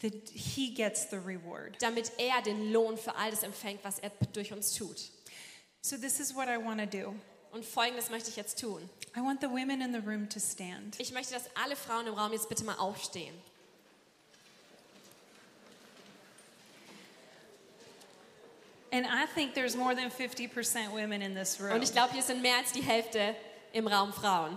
that 0.01 0.13
he 0.31 0.73
gets 0.75 1.11
the 1.11 1.19
reward. 1.19 1.77
damit 1.81 2.13
er 2.19 2.43
den 2.43 2.73
Lohn 2.73 2.97
für 2.97 3.15
all 3.17 3.31
das 3.31 3.43
empfängt, 3.43 3.85
was 3.85 3.99
er 3.99 4.11
durch 4.33 4.53
uns 4.53 4.75
tut. 4.75 5.11
So 5.83 5.97
this 5.97 6.21
is 6.21 6.35
what 6.35 6.49
I 6.49 6.57
want 6.57 6.81
to 6.81 6.87
do. 6.87 7.15
Und 7.53 7.65
folgendes 7.65 8.11
möchte 8.11 8.31
ich 8.31 8.37
jetzt 8.37 8.61
tun. 8.61 8.89
I 9.17 9.21
want 9.21 9.41
the 9.41 9.49
women 9.49 9.81
in 9.81 9.93
the 9.93 9.99
room 9.99 10.29
to 10.29 10.39
stand. 10.39 10.99
Ich 10.99 11.13
möchte, 11.13 11.35
dass 11.35 11.45
alle 11.55 11.75
Frauen 11.75 12.07
im 12.07 12.15
Raum 12.15 12.33
jetzt 12.33 12.49
bitte 12.49 12.65
mal 12.65 12.77
aufstehen. 12.77 13.35
And 18.93 19.07
I 19.07 19.27
think 19.35 19.55
there's 19.55 19.77
more 19.77 19.95
than 19.95 20.11
50% 20.11 20.91
women 20.93 21.23
in 21.23 21.35
this 21.35 21.61
room, 21.61 21.75
Und 21.75 21.83
ich 21.83 21.93
glaube, 21.93 22.13
hier 22.13 22.23
sind 22.23 22.43
mehr 22.43 22.57
als 22.57 22.73
die 22.73 22.83
Hälfte 22.83 23.37
im 23.73 23.87
Raum 23.87 24.13
Frauen. 24.13 24.57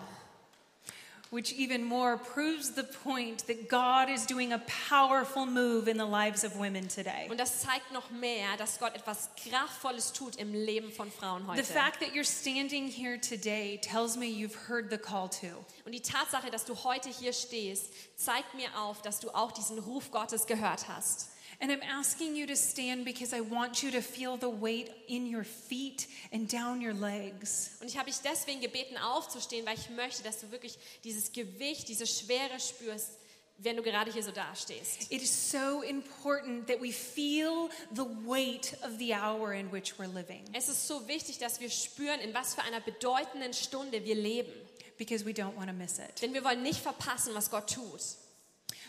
Which 1.34 1.52
even 1.54 1.84
more 1.84 2.16
proves 2.16 2.76
the 2.76 2.84
point 2.84 3.48
that 3.48 3.68
God 3.68 4.08
is 4.08 4.28
doing 4.28 4.54
a 4.54 4.62
powerful 4.90 5.48
move 5.48 5.88
in 5.88 5.98
the 5.98 6.06
lives 6.06 6.44
of 6.44 6.56
women 6.60 6.88
today. 6.88 7.28
Und 7.28 7.40
das 7.40 7.62
zeigt 7.62 7.92
noch 7.92 8.12
mehr, 8.12 8.56
dass 8.60 8.78
Gott 8.78 8.94
etwas 8.96 9.30
Kraftvolles 9.36 10.14
tut 10.14 10.36
im 10.36 10.54
Leben 10.54 10.92
von 10.92 11.12
Frauen 11.12 11.42
The 11.46 11.52
heute. 11.54 11.64
fact 11.64 12.02
that 12.02 12.14
you're 12.14 12.24
standing 12.24 12.88
here 12.88 13.18
today 13.20 13.80
tells 13.82 14.16
me 14.16 14.28
you've 14.28 14.70
heard 14.70 14.92
the 14.92 14.98
call 15.00 15.28
to. 15.42 15.48
Und 15.86 15.94
die 15.94 16.02
Tatsache, 16.02 16.52
dass 16.52 16.66
du 16.66 16.76
heute 16.84 17.10
hier 17.10 17.34
stehst, 17.34 17.92
zeigt 18.16 18.54
mir 18.54 18.70
auf, 18.78 19.02
dass 19.02 19.20
du 19.20 19.32
auch 19.32 19.52
diesen 19.52 19.80
Ruf 19.80 20.12
Gottes 20.12 20.46
gehört 20.46 20.88
hast. 20.88 21.30
And 21.60 21.72
I'm 21.72 21.82
asking 21.84 22.36
you 22.36 22.46
to 22.48 22.56
stand 22.56 23.06
because 23.06 23.34
I 23.36 23.42
want 23.42 23.84
you 23.84 23.92
to 23.92 24.02
feel 24.02 24.38
the 24.38 24.50
weight 24.50 24.90
in 25.08 25.34
your 25.34 25.44
feet 25.44 26.08
and 26.32 26.52
down 26.52 26.82
your 26.82 26.94
legs. 26.94 27.72
Und 27.82 27.88
ich 27.88 27.98
habe 27.98 28.10
dich 28.10 28.20
deswegen 28.24 28.60
gebeten, 28.62 28.98
aufzustehen, 28.98 29.66
weil 29.66 29.78
ich 29.78 29.90
möchte, 29.90 30.24
dass 30.24 30.40
du 30.40 30.52
wirklich 30.52 30.78
dieses 31.04 31.32
Gewicht, 31.32 31.88
diese 31.88 32.08
Schwere 32.08 32.60
spürst, 32.60 33.12
wenn 33.60 33.78
du 33.78 33.84
gerade 33.84 34.12
hier 34.12 34.24
so 34.24 34.32
dastehst. 34.32 35.12
It 35.12 35.22
is 35.22 35.52
so 35.52 35.84
important 35.84 36.68
that 36.68 36.82
we 36.82 36.92
feel 36.92 37.70
the 37.94 38.04
weight 38.26 38.76
of 38.84 38.98
the 38.98 39.14
hour 39.14 39.54
in 39.54 39.72
which 39.72 39.94
we're 40.00 40.12
living 40.12 40.44
Es 40.54 40.68
ist 40.70 40.88
so 40.88 41.08
wichtig, 41.08 41.38
dass 41.38 41.60
wir 41.60 41.70
spüren, 41.70 42.20
in 42.20 42.34
was 42.34 42.56
für 42.56 42.64
einer 42.64 42.82
bedeutenden 42.82 43.54
Stunde 43.54 44.04
wir 44.04 44.16
leben. 44.16 44.52
because 44.98 45.24
we 45.26 45.34
don't 45.34 45.56
want 45.56 45.68
to 45.68 45.74
miss 45.74 45.98
it. 46.00 46.22
Denn 46.22 46.34
wir 46.34 46.44
wollen 46.44 46.62
nicht 46.64 46.80
verpassen, 46.80 47.34
was 47.36 47.50
Gott 47.50 47.74
tut. 47.74 48.02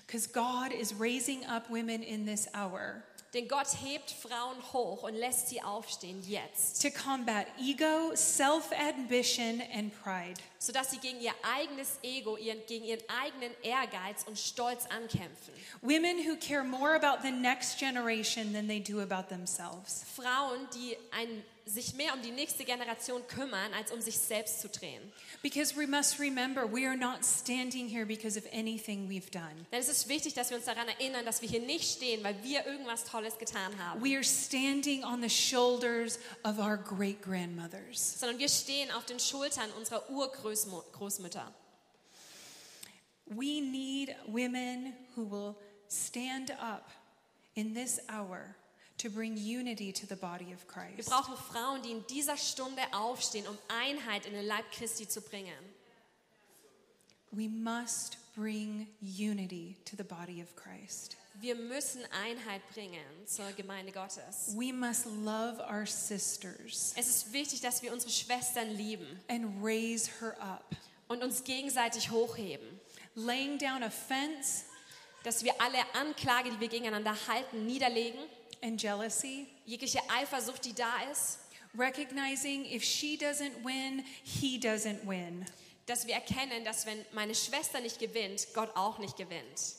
Because 0.07 0.27
God 0.27 0.73
is 0.73 0.95
raising 0.95 1.45
up 1.47 1.71
women 1.71 2.03
in 2.03 2.27
this 2.27 2.49
hour 2.55 3.03
Denn 3.35 3.49
Gott 3.49 3.67
hebt 3.83 4.13
Frauen 4.13 4.57
hoch 4.73 5.03
und 5.03 5.15
lässt 5.17 5.49
sie 5.49 5.61
aufstehen 5.61 6.23
jetzt, 6.23 6.81
to 6.81 6.89
combat 6.91 7.49
ego, 7.59 8.15
self 8.15 8.71
ambition, 8.73 9.61
and 9.73 9.93
pride. 10.03 10.41
Sodass 10.65 10.91
sie 10.91 10.99
gegen 10.99 11.21
ihr 11.21 11.35
eigenes 11.43 11.99
Ego, 12.03 12.37
ihren, 12.37 12.65
gegen 12.67 12.85
ihren 12.85 13.03
eigenen 13.09 13.53
Ehrgeiz 13.63 14.25
und 14.27 14.39
Stolz 14.39 14.87
ankämpfen. 14.87 15.53
Women 15.83 16.19
who 16.27 16.37
care 16.37 16.65
more 16.65 16.95
about 16.95 17.23
the 17.23 17.31
next 17.33 17.79
generation 17.79 18.53
than 18.53 18.67
they 18.69 18.81
do 18.81 19.01
about 19.01 19.29
themselves. 19.29 20.05
Frauen, 20.17 20.69
die 20.75 20.97
ein, 21.11 21.45
sich 21.67 21.95
mehr 21.95 22.13
um 22.15 22.21
die 22.23 22.31
nächste 22.31 22.65
Generation 22.65 23.27
kümmern, 23.27 23.73
als 23.75 23.91
um 23.91 24.01
sich 24.01 24.19
selbst 24.19 24.61
zu 24.61 24.69
drehen. 24.69 25.01
Because 25.43 25.75
we 25.77 25.87
must 25.87 26.19
remember, 26.19 26.67
we 26.71 26.87
are 26.87 26.97
not 26.97 27.25
standing 27.25 27.89
here 27.89 28.05
because 28.07 28.39
of 28.39 28.45
anything 28.53 29.09
we've 29.09 29.31
done. 29.31 29.67
Denn 29.73 29.81
es 29.81 29.89
ist 29.89 30.09
wichtig, 30.09 30.35
dass 30.35 30.51
wir 30.51 30.57
uns 30.59 30.67
daran 30.67 30.89
erinnern, 30.89 31.25
dass 31.25 31.41
wir 31.43 31.49
hier 31.49 31.61
nicht 31.61 31.91
stehen, 31.97 32.23
weil 32.23 32.37
wir 32.43 32.67
irgendwas 32.67 33.05
Tolles 33.05 33.39
getan 33.39 33.73
haben, 33.79 34.03
We 34.03 34.15
are 34.15 34.25
standing 34.25 35.05
on 35.05 35.23
the 35.23 35.31
shoulders 35.31 36.19
of 36.45 36.59
our 36.59 36.77
great 36.77 37.23
grandmothers. 37.23 38.19
sondern 38.21 38.39
wir 38.39 38.49
stehen 38.49 38.91
auf 38.93 39.05
den 39.07 39.19
Schultern 39.21 39.71
unserer 39.79 40.09
Urgroßmütter. 40.55 41.53
We 43.27 43.61
need 43.61 44.15
women 44.27 44.95
who 45.17 45.31
will 45.31 45.57
stand 45.89 46.51
up 46.53 46.91
in 47.55 47.75
this 47.75 48.01
hour 48.09 48.55
to 48.99 49.11
bring 49.11 49.37
unity 49.37 49.93
to 49.93 50.07
the 50.07 50.17
body 50.17 50.53
of 50.53 50.67
Christ. 50.67 50.97
Wir 50.97 51.05
brauchen 51.05 51.37
Frauen, 51.37 51.83
die 51.83 51.91
in 51.91 52.07
dieser 52.07 52.37
Stunde 52.37 52.83
aufstehen, 52.93 53.47
um 53.47 53.59
Einheit 53.69 54.27
in 54.27 54.35
den 54.35 54.47
Leib 54.47 54.71
Christi 54.73 55.09
zu 55.09 55.21
bringen. 55.21 55.55
We 57.33 57.49
must 57.49 58.19
bring 58.37 58.87
unity 59.01 59.77
to 59.87 59.97
the 59.97 60.05
body 60.05 60.41
of 60.41 60.55
Christ. 60.55 61.17
Wir 61.41 61.57
müssen 61.57 62.01
Einheit 62.25 62.63
bringen 62.73 63.05
zur 63.27 63.51
Gemeinde 63.53 63.93
Gottes. 63.93 64.57
We 64.57 64.73
must 64.73 65.05
love 65.07 65.61
our 65.69 65.85
sisters 65.87 66.95
Es 66.97 67.09
ist 67.09 67.33
wichtig, 67.33 67.61
dass 67.61 67.83
wir 67.83 67.93
unsere 67.93 68.11
Schwestern 68.13 68.71
lieben 68.71 69.21
and 69.29 69.47
raise 69.63 70.09
her 70.21 70.37
up. 70.41 70.65
und 71.09 71.23
uns 71.23 71.43
gegenseitig 71.45 72.11
hochheben. 72.11 72.81
Laying 73.15 73.59
down 73.59 73.83
offense 73.83 74.65
Dass 75.25 75.43
wir 75.43 75.55
alle 75.61 75.79
Anklage, 75.95 76.51
die 76.51 76.61
wir 76.61 76.69
gegeneinander 76.69 77.17
halten, 77.29 77.67
niederlegen. 77.67 78.21
and 78.63 78.81
jealousy. 78.81 79.47
Jegliche 79.67 80.01
Eifersucht, 80.11 80.65
die 80.65 80.73
da 80.75 81.03
ist. 81.13 81.39
Recognizing 81.77 82.65
if 82.67 82.85
she 82.85 83.17
doesn't 83.19 83.65
win, 83.65 84.05
he 84.23 84.59
doesn't 84.59 85.07
win. 85.07 85.45
Dass 85.87 86.07
wir 86.07 86.15
erkennen, 86.15 86.65
dass 86.65 86.87
wenn 86.87 87.05
meine 87.13 87.35
Schwester 87.35 87.81
nicht 87.81 87.99
gewinnt, 87.99 88.47
Gott 88.55 88.75
auch 88.77 88.99
nicht 88.99 89.17
gewinnt. 89.17 89.75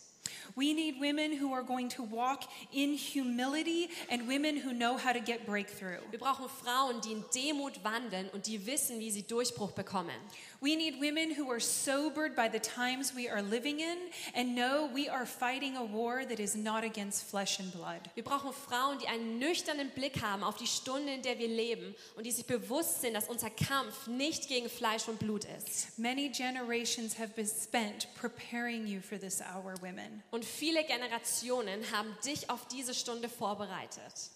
We 0.56 0.74
need 0.74 1.00
women 1.00 1.32
who 1.40 1.54
are 1.54 1.64
going 1.64 1.90
to 1.90 2.04
walk 2.04 2.44
in 2.72 2.94
humility 2.94 3.90
and 4.10 4.28
women 4.28 4.58
who 4.58 4.74
know 4.74 4.98
how 4.98 5.14
to 5.14 5.20
get 5.20 5.46
breakthrough. 5.46 6.00
Wir 6.12 6.20
brauchen 6.20 6.48
Frauen, 6.50 7.02
die 7.02 7.14
in 7.14 7.24
Demut 7.34 7.84
wandeln 7.84 8.30
und 8.34 8.48
die 8.48 8.66
wissen, 8.66 9.00
wie 9.00 9.12
sie 9.12 9.24
Durchbruch 9.24 9.72
bekommen. 9.72 10.16
We 10.62 10.75
need 10.75 11.00
women 11.00 11.32
who 11.32 11.52
are 11.52 11.60
sobered 11.60 12.36
by 12.36 12.50
the 12.52 12.60
times 12.60 13.14
we 13.14 13.30
are 13.30 13.42
living 13.42 13.80
in 13.80 13.98
and 14.34 14.56
know 14.56 14.90
we 14.94 15.10
are 15.10 15.25
fighting 15.25 15.78
a 15.78 15.84
war 15.84 16.25
that 16.25 16.40
is 16.40 16.56
not 16.56 16.84
against 16.84 17.30
flesh 17.30 17.60
and 17.60 17.72
blood. 17.72 18.00
Wir 18.16 18.24
brauchen 18.24 18.52
Frauen, 18.52 18.98
die 19.00 19.08
einen 19.08 19.38
nüchternen 19.38 19.92
Blick 19.92 20.22
haben 20.22 20.44
auf 20.44 20.56
die 20.56 20.68
Stunde, 20.68 21.14
in 21.14 21.22
der 21.22 21.38
wir 21.38 21.48
leben 21.48 21.94
und 22.16 22.25
die 22.25 22.32
sich 22.32 22.46
bewusst 22.46 23.02
sind, 23.02 23.14
dass 23.14 23.28
unser 23.28 23.50
Kampf 23.50 24.08
nicht 24.08 24.48
gegen 24.48 24.70
Fleisch 24.70 25.08
und 25.08 25.20
Blut 25.20 25.46
ist. 25.46 26.00
Many 26.00 26.30
generations 26.30 27.20
have 27.20 27.34
been 27.36 27.48
spent 27.48 28.08
preparing 28.16 28.88
you 28.88 29.02
for 29.02 29.20
this 29.20 29.42
hour, 29.42 29.75
women. 29.82 30.24
Und 30.36 30.44
viele 30.44 30.84
Generationen 30.84 31.89
haben 31.94 32.13
dich 32.25 32.50
auf 32.50 32.68
diese 32.68 32.94
Stunde 32.94 33.30
vorbereitet. 33.30 34.32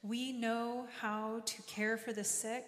We 0.00 0.32
know 0.32 0.88
how 1.02 1.44
to 1.44 1.62
care 1.70 1.98
for 1.98 2.14
the 2.14 2.24
sick. 2.24 2.64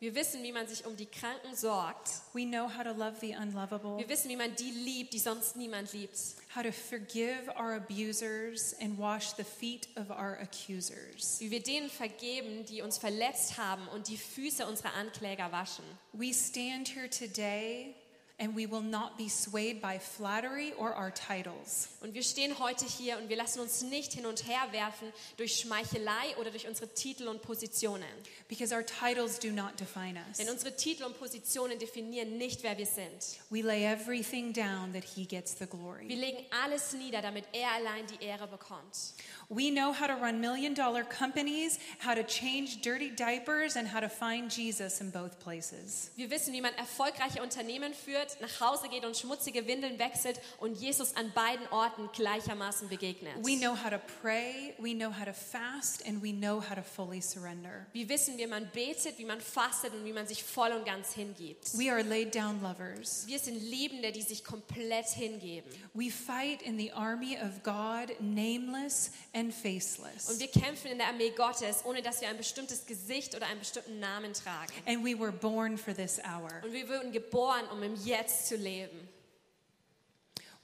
Wir 0.00 0.12
wissen, 0.16 0.42
wie 0.42 0.50
man 0.50 0.66
sich 0.66 0.84
um 0.84 0.96
die 0.96 1.06
Kranken 1.06 1.54
sorgt. 1.54 2.10
We 2.32 2.44
know 2.44 2.68
how 2.68 2.82
to 2.82 2.90
love 2.90 3.14
the 3.20 3.36
unlovable, 3.36 3.98
Wir 3.98 4.08
wissen, 4.08 4.28
wie 4.28 4.34
man 4.34 4.56
die 4.56 4.72
liebt, 4.72 5.12
die 5.12 5.20
sonst 5.20 5.54
niemand 5.54 5.92
liebt. 5.92 6.18
how 6.52 6.64
to 6.64 6.72
forgive 6.72 7.48
our 7.56 7.76
abusers 7.76 8.74
and 8.80 8.98
wash 8.98 9.32
the 9.36 9.44
feet 9.44 9.86
of 9.94 10.10
our 10.10 10.36
accusers. 10.40 11.38
Wie 11.38 11.52
wir 11.52 11.62
denen 11.62 11.88
vergeben, 11.88 12.64
die 12.64 12.82
uns 12.82 12.98
verletzt 12.98 13.56
haben 13.56 13.86
und 13.94 14.08
die 14.08 14.18
Füße 14.18 14.66
unserer 14.66 14.94
Ankläger 14.94 15.52
waschen. 15.52 15.84
We 16.12 16.34
stand 16.34 16.88
here 16.88 17.08
today 17.08 17.94
and 18.38 18.54
we 18.54 18.66
will 18.70 18.82
not 18.82 19.16
be 19.16 19.28
swayed 19.30 19.80
by 19.80 19.98
flattery 19.98 20.72
or 20.76 20.94
our 20.94 21.10
titles. 21.10 21.88
Und 22.02 22.12
wir 22.12 22.22
stehen 22.22 22.58
heute 22.58 22.84
hier 22.84 23.16
und 23.16 23.30
wir 23.30 23.36
lassen 23.36 23.60
uns 23.60 23.80
nicht 23.82 24.12
hin 24.12 24.26
und 24.26 24.46
her 24.46 24.60
werfen 24.72 25.10
durch 25.38 25.56
Schmeichelei 25.56 26.36
oder 26.38 26.50
durch 26.50 26.68
unsere 26.68 26.92
Titel 26.92 27.28
und 27.28 27.40
Positionen. 27.40 28.04
Because 28.48 28.74
our 28.74 28.84
titles 28.84 29.38
do 29.38 29.48
not 29.48 29.80
define 29.80 30.18
us. 30.28 30.36
Denn 30.36 30.50
unsere 30.50 30.76
Titel 30.76 31.04
und 31.04 31.18
Positionen 31.18 31.78
definieren 31.78 32.36
nicht, 32.36 32.62
wer 32.62 32.76
wir 32.76 32.86
sind. 32.86 33.40
We 33.48 33.62
lay 33.62 33.84
everything 33.86 34.52
down 34.52 34.92
that 34.92 35.04
He 35.04 35.24
gets 35.24 35.52
the 35.54 35.60
Wir 35.60 35.66
glory. 35.68 36.06
legen 36.08 36.44
alles 36.62 36.92
nieder, 36.92 37.22
damit 37.22 37.44
er 37.52 37.72
allein 37.72 38.06
die 38.06 38.22
Ehre 38.22 38.46
bekommt. 38.46 39.14
We 39.48 39.70
know 39.70 39.92
how 39.92 40.08
to 40.08 40.14
run 40.14 40.40
million 40.40 40.74
dollar 40.74 41.04
companies, 41.04 41.78
how 42.00 42.14
to 42.14 42.24
change 42.24 42.80
dirty 42.82 43.10
diapers, 43.10 43.76
and 43.76 43.86
how 43.86 44.00
to 44.00 44.08
find 44.08 44.50
Jesus 44.50 45.00
in 45.00 45.10
both 45.10 45.38
places. 45.38 46.10
Wir 46.16 46.30
wissen, 46.30 46.52
wie 46.52 46.60
man 46.60 46.74
erfolgreiche 46.74 47.42
Unternehmen 47.42 47.94
führt, 47.94 48.40
nach 48.40 48.60
Hause 48.60 48.88
geht 48.88 49.04
und 49.04 49.16
schmutzige 49.16 49.66
Windeln 49.66 49.98
wechselt 49.98 50.40
und 50.58 50.80
Jesus 50.80 51.14
an 51.14 51.32
beiden 51.32 51.66
Orten 51.68 52.08
gleichermaßen 52.12 52.88
begegnet. 52.88 53.34
We 53.44 53.56
know 53.56 53.74
how 53.76 53.90
to 53.90 54.00
pray, 54.20 54.74
we 54.78 54.94
know 54.94 55.10
how 55.10 55.24
to 55.24 55.32
fast, 55.32 56.04
and 56.06 56.22
we 56.22 56.32
know 56.32 56.60
how 56.60 56.74
to 56.74 56.82
fully 56.82 57.20
surrender. 57.20 57.86
Wir 57.92 58.08
wissen, 58.08 58.38
wie 58.38 58.46
man 58.46 58.68
betet, 58.72 59.18
wie 59.18 59.24
man 59.24 59.40
fastet 59.40 59.94
und 59.94 60.04
wie 60.04 60.12
man 60.12 60.26
sich 60.26 60.42
voll 60.42 60.72
und 60.72 60.84
ganz 60.84 61.12
hingibt. 61.14 61.78
We 61.78 61.90
are 61.92 62.02
laid 62.02 62.34
down 62.34 62.60
lovers. 62.62 63.24
Wir 63.26 63.38
sind 63.38 63.60
Liebende, 63.62 64.10
die 64.10 64.22
sich 64.22 64.42
komplett 64.42 65.08
hingeben. 65.08 65.70
We 65.94 66.10
fight 66.10 66.62
in 66.62 66.78
the 66.78 66.90
army 66.92 67.36
of 67.36 67.62
God, 67.62 68.20
nameless 68.20 69.12
and 69.36 69.48
Und 69.48 69.54
faceless. 69.54 70.40
wir 70.40 70.48
kämpfen 70.48 70.90
in 70.90 70.98
der 70.98 71.08
Armee 71.08 71.30
Gottes, 71.30 71.84
ohne 71.84 72.00
dass 72.02 72.20
wir 72.22 72.28
ein 72.28 72.36
bestimmtes 72.38 72.86
Gesicht 72.86 73.36
oder 73.36 73.46
einen 73.46 73.60
bestimmten 73.60 74.00
Namen 74.00 74.32
tragen. 74.32 74.72
And 74.86 75.04
we 75.04 75.16
were 75.18 75.30
born 75.30 75.76
for 75.76 75.94
this 75.94 76.18
hour. 76.20 76.50
Und 76.64 76.72
wir 76.72 76.88
wurden 76.88 77.12
geboren, 77.12 77.64
um 77.70 77.82
im 77.82 77.94
Jetzt 78.04 78.48
zu 78.48 78.56
leben. 78.56 79.08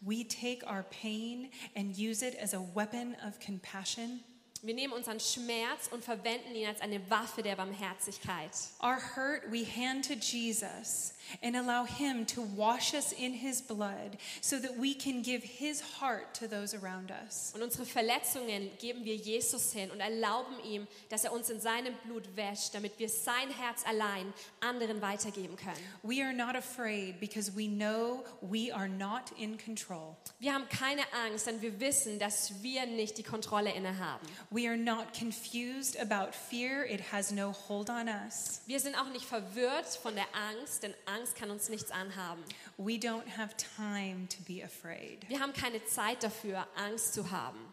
We 0.00 0.26
take 0.26 0.66
our 0.66 0.82
pain 0.82 1.52
and 1.76 1.96
use 1.96 2.26
it 2.26 2.36
as 2.42 2.54
a 2.54 2.60
weapon 2.74 3.14
of 3.28 3.38
compassion. 3.38 4.24
Wir 4.64 4.74
nehmen 4.74 4.92
unseren 4.92 5.18
Schmerz 5.18 5.88
und 5.90 6.04
verwenden 6.04 6.54
ihn 6.54 6.68
als 6.68 6.80
eine 6.80 7.00
Waffe 7.10 7.42
der 7.42 7.56
Barmherzigkeit. 7.56 8.52
Our 8.80 8.96
hurt 9.16 9.50
we 9.50 9.64
hand 9.64 10.06
to 10.06 10.14
Jesus 10.14 11.14
and 11.42 11.56
allow 11.56 11.84
Him 11.84 12.24
to 12.28 12.42
wash 12.56 12.94
us 12.94 13.10
in 13.10 13.32
His 13.32 13.60
blood 13.60 14.16
so 14.40 14.60
that 14.60 14.70
we 14.78 14.94
can 14.94 15.22
give 15.22 15.42
His 15.42 15.82
heart 16.00 16.32
to 16.38 16.46
those 16.46 16.76
around 16.76 17.10
us. 17.10 17.50
Und 17.56 17.62
unsere 17.62 17.84
Verletzungen 17.84 18.70
geben 18.78 19.04
wir 19.04 19.16
Jesus 19.16 19.72
hin 19.72 19.90
und 19.90 19.98
erlauben 19.98 20.54
ihm, 20.64 20.86
dass 21.08 21.24
er 21.24 21.32
uns 21.32 21.50
in 21.50 21.60
seinem 21.60 21.94
Blut 22.04 22.36
wäscht, 22.36 22.72
damit 22.72 22.96
wir 23.00 23.08
sein 23.08 23.50
Herz 23.50 23.84
allein 23.84 24.32
anderen 24.60 25.02
weitergeben 25.02 25.56
können. 25.56 25.82
We 26.04 26.22
are 26.22 26.32
not 26.32 26.54
afraid 26.54 27.18
because 27.18 27.50
we 27.56 27.66
know 27.66 28.22
we 28.40 28.72
are 28.72 28.88
not 28.88 29.32
in 29.36 29.58
control. 29.58 30.16
Wir 30.38 30.54
haben 30.54 30.68
keine 30.68 31.02
Angst, 31.26 31.48
denn 31.48 31.60
wir 31.62 31.80
wissen, 31.80 32.20
dass 32.20 32.62
wir 32.62 32.86
nicht 32.86 33.18
die 33.18 33.24
Kontrolle 33.24 33.72
innehaben. 33.72 34.28
We 34.52 34.68
are 34.68 34.76
not 34.76 35.14
confused 35.14 35.96
about 35.96 36.34
fear, 36.34 36.84
it 36.84 37.00
has 37.00 37.32
no 37.32 37.52
hold 37.52 37.88
on 37.88 38.06
us. 38.06 38.60
Wir 38.66 38.80
sind 38.80 38.94
auch 38.96 39.08
nicht 39.08 39.24
verwirrt 39.24 39.86
von 39.96 40.14
der 40.14 40.26
Angst, 40.34 40.82
denn 40.82 40.94
Angst 41.06 41.36
kann 41.36 41.50
uns 41.50 41.70
nichts 41.70 41.90
anhaben. 41.90 42.42
We 42.76 42.98
don't 42.98 43.26
have 43.38 43.54
time 43.56 44.28
to 44.28 44.42
be 44.46 44.62
afraid. 44.62 45.26
Wir 45.28 45.40
haben 45.40 45.54
keine 45.54 45.82
Zeit 45.86 46.22
dafür, 46.22 46.66
Angst 46.76 47.14
zu 47.14 47.30
haben. 47.30 47.72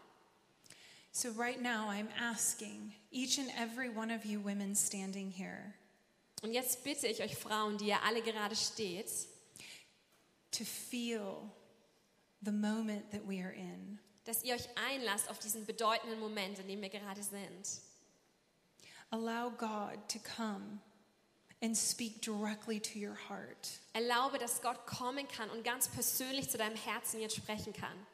So, 1.12 1.30
right 1.32 1.60
now, 1.60 1.90
I'm 1.90 2.08
asking 2.18 2.94
each 3.10 3.38
and 3.38 3.50
every 3.58 3.90
one 3.90 4.10
of 4.10 4.24
you 4.24 4.40
women 4.40 4.74
standing 4.74 5.30
here 5.30 5.74
Und 6.42 6.54
jetzt 6.54 6.82
bitte 6.82 7.06
ich 7.06 7.22
euch 7.22 7.36
Frauen, 7.36 7.76
die 7.76 7.88
ihr 7.88 8.02
alle 8.04 8.22
gerade 8.22 8.56
steht, 8.56 9.10
to 10.52 10.64
feel 10.64 11.50
the 12.42 12.52
moment 12.52 13.10
that 13.10 13.26
we 13.28 13.42
are 13.42 13.52
in. 13.52 13.98
Dass 14.24 14.42
ihr 14.44 14.54
euch 14.54 14.68
einlasst 14.90 15.28
auf 15.30 15.38
diesen 15.38 15.66
bedeutenden 15.66 16.20
Moment, 16.20 16.58
in 16.58 16.68
dem 16.68 16.80
wir 16.82 16.88
gerade 16.90 17.22
sind. 17.22 17.80
Allow 19.10 19.50
God 19.50 19.98
to 20.08 20.18
come 20.36 20.78
and 21.62 21.76
speak 21.76 22.22
directly 22.22 22.80
to 22.80 22.98
your 22.98 23.16
heart, 23.28 23.68
Erlaube, 23.92 24.38
dass 24.38 24.62
Gott 24.62 24.86
kommen 24.86 25.26
kann 25.28 25.50
und 25.50 25.64
ganz 25.64 25.88
persönlich 25.88 26.48
zu 26.48 26.58
deinem 26.58 26.76
Herzen 26.76 27.20
jetzt 27.20 27.36
sprechen 27.36 27.72
kann. 27.72 28.06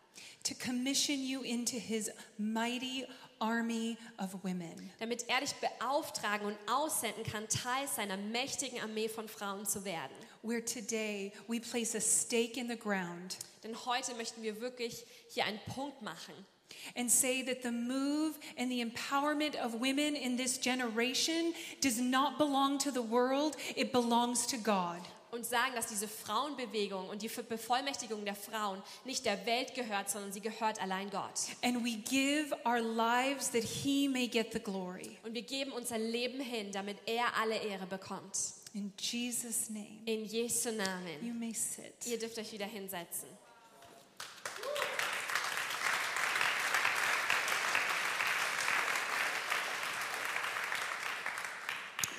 to 0.42 0.55
commission 0.55 1.23
you 1.23 1.42
into 1.42 1.77
his 1.77 2.11
mighty 2.38 3.05
army 3.40 3.99
of 4.19 4.33
women. 4.42 4.90
Damit 4.99 5.29
er 5.29 5.40
dich 5.40 5.55
beauftragen 5.57 6.47
und 6.47 6.57
aussenden 6.66 7.23
kann, 7.25 7.47
Teil 7.49 7.87
seiner 7.87 8.16
mächtigen 8.16 8.81
Armee 8.81 9.09
von 9.09 9.29
Frauen 9.29 9.66
zu 9.66 9.85
werden. 9.85 10.14
Where 10.47 10.61
today 10.61 11.33
we 11.49 11.59
place 11.59 11.97
a 11.97 12.01
stake 12.01 12.57
in 12.57 12.69
the 12.69 12.77
ground 12.77 13.37
Denn 13.65 13.75
heute 13.85 14.15
möchten 14.15 14.43
wir 14.43 14.61
wirklich 14.61 15.05
hier 15.31 15.45
einen 15.45 15.59
Punkt 15.75 16.03
machen 16.03 16.35
and 16.95 17.11
say 17.11 17.43
that 17.43 17.63
the 17.63 17.73
move 17.73 18.39
and 18.57 18.71
the 18.71 18.81
empowerment 18.81 19.57
of 19.57 19.81
women 19.81 20.15
in 20.15 20.37
this 20.37 20.59
generation 20.59 21.53
does 21.81 21.99
not 21.99 22.39
belong 22.39 22.79
to 22.79 22.93
the 22.93 23.03
world, 23.03 23.57
it 23.75 23.93
belongs 23.93 24.47
to 24.47 24.57
God. 24.57 25.01
und 25.33 25.45
sagen, 25.45 25.75
dass 25.75 25.89
diese 25.89 26.09
Frauenbewegung 26.09 27.09
und 27.09 27.23
die 27.23 27.29
Bevollmächtigung 27.29 28.25
der 28.25 28.37
Frauen 28.37 28.83
nicht 29.05 29.27
der 29.27 29.45
Welt 29.45 29.75
gehört, 29.75 30.09
sondern 30.09 30.33
sie 30.33 30.41
gehört 30.41 30.81
allein 30.81 31.11
Gott. 31.11 31.41
And 31.63 31.85
we 31.85 31.97
give 31.97 32.57
our 32.65 32.81
lives 32.81 33.51
that 33.51 33.63
he 33.63 34.09
may 34.09 34.29
get 34.29 34.53
the 34.53 34.61
glory. 34.61 35.19
Und 35.25 35.35
wir 35.35 35.43
geben 35.43 35.73
unser 35.73 35.99
Leben 35.99 36.41
hin, 36.41 36.71
damit 36.73 36.97
er 37.07 37.37
alle 37.37 37.57
Ehre 37.57 37.87
bekommt. 37.87 38.56
In 38.77 38.93
Jesus' 38.99 39.71
name, 39.71 40.03
In 40.05 40.27
Jesu 40.27 40.69
you 40.69 40.77
Namen. 40.77 41.39
may 41.41 41.55
sit. 41.55 41.95
Ihr 42.07 42.19
dürft 42.19 42.37
euch 42.39 42.53
wieder 42.53 42.67
hinsetzen. 42.67 43.27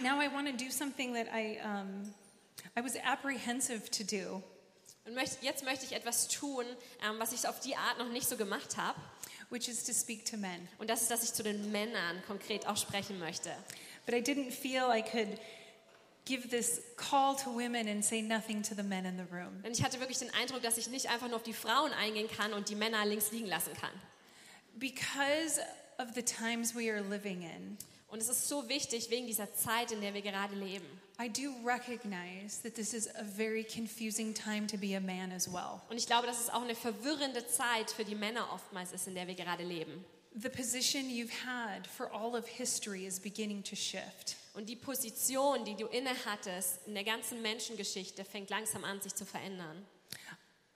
Now 0.02 0.20
I 0.20 0.28
want 0.28 0.48
to 0.48 0.54
do 0.54 0.70
something 0.72 1.14
that 1.14 1.28
I, 1.34 1.58
um, 1.64 2.14
I 2.76 2.82
was 2.82 2.96
apprehensive 3.04 3.90
to 3.92 4.04
do, 4.04 4.44
Und 5.06 5.16
möcht, 5.16 5.42
jetzt 5.42 5.64
möchte 5.64 5.86
ich 5.86 5.94
etwas 5.94 6.28
tun, 6.28 6.66
ähm, 7.08 7.16
was 7.20 7.32
ich 7.34 7.48
auf 7.48 7.60
die 7.62 7.76
Art 7.76 7.98
noch 7.98 8.10
nicht 8.10 8.28
so 8.28 8.36
gemacht 8.38 8.78
habe. 8.78 9.00
which 9.50 9.70
is 9.70 9.82
to 9.86 9.94
speak 9.94 10.26
to 10.26 10.36
men. 10.36 10.68
Und 10.78 10.90
das 10.90 11.04
ist, 11.04 11.10
dass 11.12 11.24
ich 11.24 11.32
zu 11.34 11.42
den 11.42 11.72
Männern 11.72 12.22
konkret 12.28 12.68
auch 12.68 12.76
sprechen 12.76 13.18
möchte. 13.18 13.50
But 14.06 14.14
I 14.14 14.18
didn't 14.22 14.52
feel 14.52 14.90
I 14.92 15.02
could 15.02 15.40
give 16.28 16.50
this 16.50 16.82
call 16.98 17.36
to 17.36 17.50
women 17.50 17.88
and 17.88 18.04
say 18.04 18.22
nothing 18.22 18.62
to 18.64 18.76
the 18.76 18.84
men 18.84 19.06
in 19.06 19.18
the 19.18 19.26
room. 19.32 19.62
Denn 19.64 19.72
ich 19.72 19.84
hatte 19.84 20.00
wirklich 20.00 20.20
den 20.20 20.34
Eindruck, 20.34 20.62
dass 20.62 20.78
ich 20.78 20.90
nicht 20.90 21.10
einfach 21.10 21.28
nur 21.28 21.38
auf 21.38 21.44
die 21.44 21.54
Frauen 21.54 21.92
eingehen 21.94 22.30
kann 22.30 22.54
und 22.54 22.70
die 22.70 22.76
Männer 22.76 23.06
links 23.06 23.32
liegen 23.32 23.48
lassen 23.48 23.74
kann. 23.74 23.92
Because 24.76 25.62
of 25.98 26.10
the 26.14 26.22
times 26.22 26.76
we 26.76 26.92
are 26.92 27.02
living 27.02 27.42
in, 27.42 27.78
Und 28.10 28.22
es 28.22 28.30
ist 28.30 28.48
so 28.48 28.70
wichtig 28.70 29.10
wegen 29.10 29.28
dieser 29.28 29.54
Zeit, 29.54 29.92
in 29.92 30.00
der 30.00 30.14
wir 30.14 30.22
gerade 30.22 30.56
leben. 30.56 30.86
I 31.20 31.28
do 31.28 31.52
recognize 31.66 32.62
that 32.64 32.76
this 32.76 32.94
is 32.94 33.08
a 33.16 33.24
very 33.24 33.64
confusing 33.64 34.34
time 34.34 34.68
to 34.68 34.78
be 34.78 34.96
a 34.96 35.00
man 35.00 35.32
as 35.32 35.52
well. 35.52 35.82
Und 35.90 35.98
ich 35.98 36.06
glaube, 36.06 36.28
dass 36.28 36.40
es 36.40 36.50
auch 36.50 36.62
eine 36.62 36.76
verwirrende 36.76 37.46
Zeit 37.48 37.92
für 37.92 38.06
die 38.06 38.16
Männer 38.16 38.48
oftmals 38.54 38.92
ist, 38.94 39.08
in 39.08 39.16
der 39.16 39.28
wir 39.28 39.36
gerade 39.36 39.64
leben. 39.64 40.06
The 40.40 40.50
position 40.50 41.10
you've 41.10 41.32
had 41.46 41.88
for 41.88 42.14
all 42.14 42.36
of 42.36 42.48
history 42.48 43.06
is 43.06 43.20
beginning 43.20 43.64
to 43.64 43.76
shift. 43.76 44.38
Und 44.58 44.70
die 44.70 44.76
Position, 44.76 45.66
die 45.66 45.76
du 45.76 45.86
inne 45.86 46.10
hattest 46.26 46.80
in 46.88 46.96
der 46.96 47.04
ganzen 47.04 47.44
Menschengeschichte, 47.44 48.26
fängt 48.26 48.50
langsam 48.50 48.84
an, 48.84 49.00
sich 49.00 49.14
zu 49.14 49.24
verändern. 49.24 49.86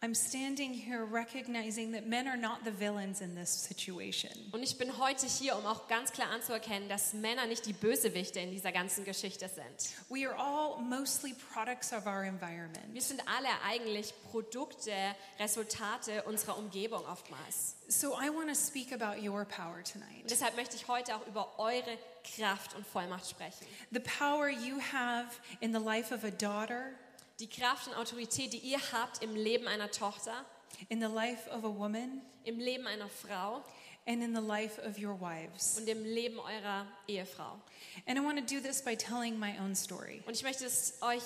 I'm 0.04 0.16
standing 0.16 0.74
here 0.74 1.06
recognizing 1.06 1.92
that 1.92 2.08
men 2.08 2.28
are 2.28 2.36
not 2.36 2.64
the 2.66 2.72
villains 2.72 3.22
in 3.22 3.36
this 3.36 3.52
situation. 3.52 4.32
Und 4.52 4.64
ich 4.64 4.76
bin 4.80 4.98
heute 4.98 5.28
hier, 5.28 5.56
um 5.56 5.68
auch 5.68 5.88
ganz 5.88 6.12
klar 6.12 6.32
anzuerkennen, 6.32 6.90
dass 6.90 7.14
Männer 7.14 7.46
nicht 7.46 7.68
die 7.68 7.74
Bösewichte 7.74 8.40
in 8.40 8.50
dieser 8.50 8.72
ganzen 8.72 9.06
Geschichte 9.06 9.48
sind. 9.48 9.94
We 10.10 10.28
are 10.28 10.36
all 10.36 10.82
mostly 10.82 11.36
products 11.54 11.94
of 11.94 12.08
our 12.08 12.24
environment. 12.24 12.92
Wir 12.94 13.02
sind 13.04 13.22
alle 13.28 13.50
eigentlich 13.64 14.12
Produkte, 14.32 14.92
Resultate 15.40 16.24
unserer 16.24 16.58
Umgebung 16.58 17.06
oftmals. 17.06 17.76
So 17.88 18.16
I 18.20 18.30
want 18.30 18.50
to 18.50 18.56
speak 18.56 18.92
about 18.92 19.22
your 19.22 19.46
power 19.46 19.84
tonight. 19.84 20.24
Und 20.24 20.32
deshalb 20.32 20.56
möchte 20.56 20.78
ich 20.78 20.88
heute 20.88 21.16
auch 21.16 21.28
über 21.28 21.60
eure 21.60 22.00
Kraft 22.36 22.74
und 22.76 22.88
Vollmacht 22.88 23.30
sprechen. 23.30 23.68
The 23.92 24.00
power 24.00 24.50
you 24.50 24.80
have 24.92 25.28
in 25.60 25.72
the 25.72 25.80
life 25.80 26.12
of 26.12 26.24
a 26.24 26.32
daughter, 26.32 26.94
Die 27.42 27.50
Kraft 27.50 27.88
und 27.88 27.96
Autorität, 27.96 28.54
die 28.54 28.60
ihr 28.60 28.80
habt 28.92 29.24
im 29.24 29.36
Leben 29.36 29.68
einer 29.68 29.90
Tochter, 29.90 30.46
in 30.90 31.02
the 31.02 31.08
life 31.08 31.50
of 31.50 31.64
a 31.64 31.76
woman, 31.76 32.22
im 32.44 32.60
Leben 32.60 32.86
einer 32.86 33.10
Frau 33.10 33.64
and 34.06 34.24
in 34.24 34.36
the 34.36 34.42
life 34.42 34.80
of 34.88 35.00
your 35.00 35.20
wives. 35.20 35.80
und 35.80 35.90
im 35.90 36.06
Leben 36.06 36.38
eurer 36.38 36.86
Ehefrau. 37.08 37.60
And 38.06 38.20
I 38.20 38.22
want 38.24 38.38
to 38.38 38.46
do 38.46 38.62
this 38.62 38.84
by 38.84 38.96
telling 38.96 39.40
my 39.40 39.58
own 39.60 39.76
story. 39.76 40.22
Und 40.28 40.36
ich 40.36 40.44
möchte 40.44 40.66
es 40.66 41.00
euch 41.02 41.24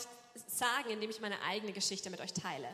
sagen, 0.48 0.90
indem 0.90 1.10
ich 1.10 1.20
meine 1.20 1.42
eigene 1.42 1.74
Geschichte 1.74 2.10
mit 2.10 2.22
euch 2.22 2.32
teile. 2.32 2.70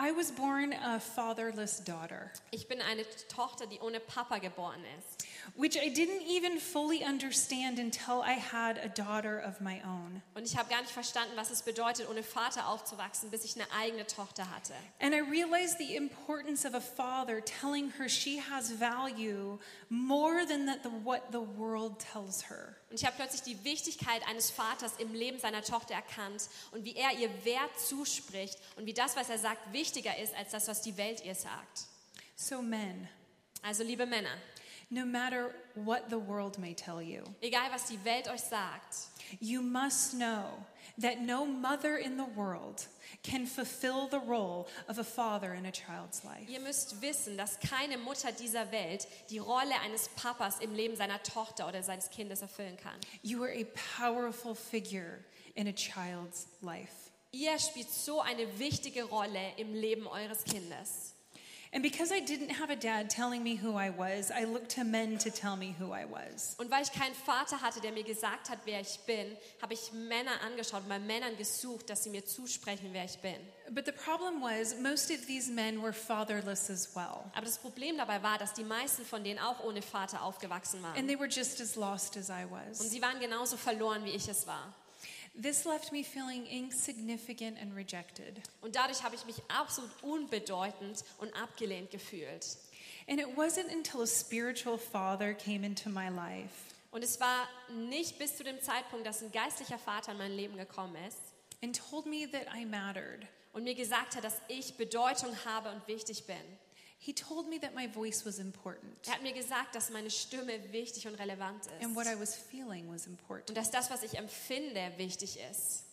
I 0.00 0.12
was 0.12 0.30
born 0.30 0.72
a 0.72 1.00
fatherless 1.00 1.82
daughter, 1.82 2.30
Ich 2.52 2.68
bin 2.68 2.80
eine 2.80 3.02
Tochter, 3.28 3.66
die 3.66 3.80
ohne 3.80 3.98
Papa 3.98 4.38
geboren 4.38 4.80
ist. 4.96 5.26
which 5.56 5.76
I 5.76 5.88
didn't 5.90 6.22
even 6.28 6.60
fully 6.60 7.02
understand 7.04 7.78
until 7.80 8.22
I 8.22 8.34
had 8.34 8.78
a 8.78 8.88
daughter 8.88 9.40
of 9.40 9.60
my 9.60 9.80
own. 9.84 10.22
Und 10.34 10.44
ich 10.44 10.56
habe 10.56 10.68
gar 10.70 10.80
nicht 10.82 10.92
verstanden, 10.92 11.32
was 11.36 11.50
es 11.50 11.62
bedeutet, 11.62 12.08
ohne 12.08 12.22
Vater 12.22 12.68
aufzuwachsen, 12.68 13.30
bis 13.30 13.44
ich 13.44 13.56
eine 13.56 13.66
eigene 13.72 14.06
Tochter 14.06 14.48
hatte. 14.54 14.74
And 15.00 15.14
I 15.14 15.18
realized 15.20 15.78
the 15.78 15.96
importance 15.96 16.64
of 16.64 16.74
a 16.74 16.80
father 16.80 17.40
telling 17.42 17.90
her 17.98 18.08
she 18.08 18.40
has 18.40 18.70
value 18.70 19.58
more 19.88 20.46
than 20.46 20.66
that 20.66 20.84
the, 20.84 20.90
what 21.02 21.22
the 21.32 21.40
world 21.58 21.98
tells 21.98 22.48
her. 22.48 22.76
Und 22.90 23.00
ich 23.00 23.04
habe 23.04 23.16
plötzlich 23.16 23.42
die 23.42 23.64
Wichtigkeit 23.64 24.26
eines 24.28 24.50
Vaters 24.50 24.92
im 24.98 25.12
Leben 25.12 25.38
seiner 25.38 25.62
Tochter 25.62 25.94
erkannt 25.94 26.48
und 26.72 26.84
wie 26.84 26.94
er 26.96 27.18
ihr 27.18 27.28
Wert 27.44 27.78
zuspricht 27.78 28.56
und 28.76 28.86
wie 28.86 28.94
das, 28.94 29.14
was 29.16 29.28
er 29.28 29.38
sagt, 29.38 29.60
wichtiger 29.88 30.18
ist 30.18 30.34
als 30.34 30.50
das, 30.50 30.68
was 30.68 30.82
die 30.82 30.96
Welt 30.96 31.24
ihr 31.24 31.34
sagt. 31.34 31.86
So, 32.36 32.62
men, 32.62 33.08
Also 33.62 33.82
liebe 33.82 34.06
Männer, 34.06 34.36
no 34.90 35.04
matter 35.04 35.50
what 35.74 36.08
the 36.10 36.18
world 36.18 36.58
may 36.58 36.74
tell 36.74 37.00
you, 37.02 37.22
egal 37.40 37.70
was 37.72 37.86
die 37.86 37.98
Welt 38.04 38.28
euch 38.28 38.40
sagt, 38.40 39.08
you 39.40 39.60
must 39.62 40.12
know 40.14 40.64
that 40.98 41.20
no 41.20 41.44
mother 41.44 41.96
in 41.98 42.16
the 42.16 42.26
world 42.36 42.86
can 43.24 43.46
fulfill 43.46 44.06
the 44.08 44.20
role 44.20 44.68
of 44.88 44.98
a 44.98 45.04
father 45.04 45.54
in 45.54 45.66
a 45.66 45.72
child's 45.72 46.22
life. 46.24 46.48
ihr 46.48 46.60
müsst 46.60 47.00
wissen, 47.02 47.36
dass 47.36 47.58
keine 47.58 47.98
Mutter 47.98 48.30
dieser 48.30 48.70
Welt 48.70 49.08
die 49.30 49.38
Rolle 49.38 49.74
eines 49.82 50.08
Papas 50.10 50.60
im 50.60 50.74
Leben 50.74 50.94
seiner 50.96 51.20
Tochter 51.22 51.66
oder 51.66 51.82
seines 51.82 52.10
Kindes 52.10 52.42
erfüllen 52.42 52.76
kann. 52.76 52.98
You 53.22 53.42
are 53.42 53.52
a 53.52 53.64
powerful 53.98 54.54
figure 54.54 55.24
in 55.56 55.66
a 55.66 55.72
child's 55.72 56.46
life. 56.62 57.07
Ihr 57.38 57.56
spielt 57.60 57.88
so 57.88 58.20
eine 58.20 58.58
wichtige 58.58 59.04
Rolle 59.04 59.52
im 59.58 59.72
Leben 59.72 60.08
eures 60.08 60.42
Kindes. 60.42 61.14
And 61.70 61.82
because 61.82 62.10
I 62.10 62.20
didn't 62.20 62.58
have 62.58 62.70
a 62.72 62.74
dad 62.76 63.10
telling 63.10 63.42
me 63.44 63.54
who 63.54 63.76
I 63.78 63.90
was, 63.90 64.30
I 64.30 64.44
looked 64.44 64.74
to 64.76 64.84
men 64.84 65.18
to 65.18 65.30
tell 65.30 65.54
me 65.54 65.74
who 65.78 65.92
I 65.92 66.04
was. 66.10 66.56
Und 66.58 66.70
weil 66.70 66.82
ich 66.82 66.90
keinen 66.90 67.14
Vater 67.14 67.60
hatte, 67.60 67.80
der 67.80 67.92
mir 67.92 68.02
gesagt 68.02 68.48
hat, 68.48 68.58
wer 68.64 68.80
ich 68.80 68.98
bin, 69.06 69.36
habe 69.62 69.74
ich 69.74 69.92
Männer 69.92 70.40
angeschaut 70.44 70.82
und 70.82 70.88
bei 70.88 70.98
Männern 70.98 71.36
gesucht, 71.36 71.90
dass 71.90 72.02
sie 72.02 72.10
mir 72.10 72.24
zusprechen, 72.24 72.88
wer 72.92 73.04
ich 73.04 73.18
bin. 73.18 73.36
But 73.70 73.84
the 73.86 73.92
problem 73.92 74.40
was, 74.40 74.80
most 74.80 75.10
of 75.10 75.26
these 75.26 75.52
men 75.52 75.80
were 75.80 75.92
fatherless 75.92 76.70
as 76.70 76.96
well. 76.96 77.30
Aber 77.34 77.44
das 77.44 77.58
Problem 77.58 77.98
dabei 77.98 78.20
war, 78.22 78.38
dass 78.38 78.54
die 78.54 78.64
meisten 78.64 79.04
von 79.04 79.22
denen 79.22 79.38
auch 79.38 79.62
ohne 79.62 79.82
Vater 79.82 80.22
aufgewachsen 80.22 80.82
waren. 80.82 80.96
And 80.96 81.06
they 81.06 81.18
were 81.18 81.28
just 81.28 81.60
as 81.60 81.76
lost 81.76 82.16
as 82.16 82.30
I 82.30 82.44
Und 82.44 82.52
was. 82.52 82.78
sie 82.90 83.00
waren 83.02 83.20
genauso 83.20 83.56
verloren, 83.58 84.04
wie 84.06 84.10
ich 84.12 84.26
es 84.26 84.46
war. 84.46 84.74
This 85.40 85.64
left 85.64 85.92
me 85.92 86.02
feeling 86.02 86.46
insignificant 86.46 87.58
and 87.60 87.76
rejected. 87.76 88.40
Und 88.60 88.74
dadurch 88.74 89.04
habe 89.04 89.14
ich 89.14 89.24
mich 89.24 89.40
absolut 89.48 89.90
unbedeutend 90.02 91.04
und 91.18 91.32
abgelehnt 91.40 91.90
gefühlt. 91.92 92.58
And 93.08 93.20
it 93.20 93.36
wasn't 93.36 93.72
until 93.72 94.02
a 94.02 94.06
spiritual 94.06 94.76
father 94.76 95.32
came 95.34 95.64
into 95.64 95.88
my 95.88 96.08
life 96.08 96.74
Und 96.90 97.04
es 97.04 97.20
war 97.20 97.46
nicht 97.70 98.18
bis 98.18 98.36
zu 98.36 98.44
dem 98.44 98.60
Zeitpunkt, 98.60 99.06
dass 99.06 99.22
ein 99.22 99.30
geistlicher 99.30 99.78
Vater 99.78 100.12
in 100.12 100.18
mein 100.18 100.32
Leben 100.32 100.56
gekommen 100.56 100.96
ist 101.06 101.18
and 101.62 101.78
told 101.90 102.06
me 102.06 102.28
that 102.30 102.46
I 102.54 102.64
mattered. 102.64 103.26
und 103.52 103.64
mir 103.64 103.74
gesagt 103.74 104.16
hat, 104.16 104.24
dass 104.24 104.40
ich 104.48 104.76
Bedeutung 104.76 105.34
habe 105.44 105.70
und 105.70 105.86
wichtig 105.86 106.26
bin. 106.26 106.36
He 107.00 107.12
told 107.14 107.48
me 107.48 107.58
that 107.60 107.74
my 107.74 107.86
voice 107.86 108.26
was 108.26 108.38
important 108.38 109.06
Er 109.06 109.14
hat 109.14 109.22
mir 109.22 109.32
gesagt, 109.32 109.74
dass 109.74 109.90
meine 109.90 110.10
Stimme 110.10 110.72
wichtig 110.72 111.06
und 111.06 111.14
relevant 111.14 111.68
and 111.80 111.94
what 111.94 112.06
ist. 112.06 112.12
I 112.12 112.20
was 112.20 112.34
feeling 112.34 112.90
was 112.92 113.06
Und 113.06 113.12
important. 113.12 113.56
dass 113.56 113.70
das, 113.70 113.88
was 113.90 114.02
ich 114.02 114.18
empfinde, 114.18 114.92
wichtig 114.96 115.38
ist. 115.50 115.84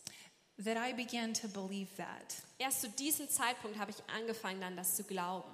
That 0.64 0.78
I 0.78 0.94
began 0.94 1.34
to 1.34 1.48
believe 1.48 1.90
that. 1.98 2.36
Erst 2.58 2.82
zu 2.82 2.90
diesem 2.90 3.30
Zeitpunkt 3.30 3.78
habe 3.78 3.92
ich 3.92 3.98
angefangen, 4.10 4.62
dann 4.62 4.76
das 4.78 4.96
zu 4.96 5.04
glauben. 5.04 5.52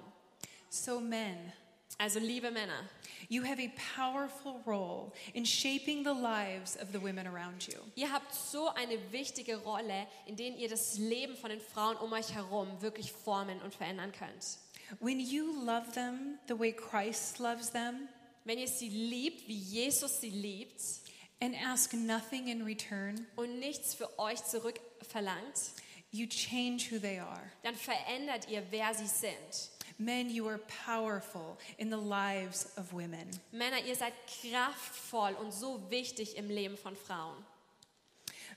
So, 0.70 1.00
men, 1.00 1.52
Also 1.98 2.18
liebe 2.18 2.50
Männer, 2.50 2.88
you 3.28 3.44
have 3.44 3.60
a 3.60 3.68
powerful 3.94 4.62
role 4.66 5.12
in 5.34 5.44
shaping 5.44 6.02
the 6.04 6.14
lives 6.14 6.76
of 6.78 6.88
the 6.92 7.00
women 7.02 7.26
around 7.26 7.66
you. 7.66 7.78
ihr 7.94 8.10
habt 8.10 8.32
so 8.34 8.68
eine 8.70 8.96
wichtige 9.12 9.56
Rolle, 9.58 10.06
in 10.26 10.34
denen 10.36 10.56
ihr 10.56 10.68
das 10.70 10.96
Leben 10.96 11.36
von 11.36 11.50
den 11.50 11.60
Frauen 11.60 11.96
um 11.98 12.10
euch 12.14 12.32
herum 12.32 12.80
wirklich 12.80 13.12
formen 13.12 13.60
und 13.60 13.74
verändern 13.74 14.10
könnt. 14.12 14.58
When 15.00 15.20
you 15.20 15.64
love 15.64 15.92
them 15.94 16.38
the 16.48 16.58
way 16.58 16.72
Christ 16.72 17.38
loves 17.38 17.70
them 17.70 18.08
Wenn 18.44 18.58
ihr 18.58 18.68
sie 18.68 18.88
liebt, 18.88 19.46
wie 19.46 19.56
Jesus 19.56 20.20
sie 20.20 20.30
liebt 20.30 20.80
and 21.40 21.54
ask 21.56 21.92
nothing 21.92 22.48
in 22.48 22.62
return, 22.62 23.26
und 23.36 23.58
nichts 23.58 23.94
für 23.94 24.18
euch 24.18 24.44
zurückverlangt, 24.44 25.72
you 26.12 26.26
change 26.26 26.90
who 26.90 26.98
they 26.98 27.18
are. 27.18 27.50
dann 27.62 27.74
verändert 27.74 28.48
ihr, 28.48 28.62
wer 28.70 28.94
sie 28.94 29.06
sind. 29.06 29.70
Men, 29.98 30.30
you 30.30 30.48
are 30.48 30.58
powerful 30.86 31.58
in 31.78 31.90
the 31.90 31.96
lives 31.96 32.66
of 32.76 32.92
women. 32.92 33.28
Männer, 33.52 33.84
ihr 33.84 33.94
seid 33.94 34.12
kraftvoll 34.26 35.34
und 35.34 35.52
so 35.52 35.90
wichtig 35.90 36.36
im 36.36 36.48
Leben 36.48 36.76
von 36.76 36.96
Frauen. 36.96 37.36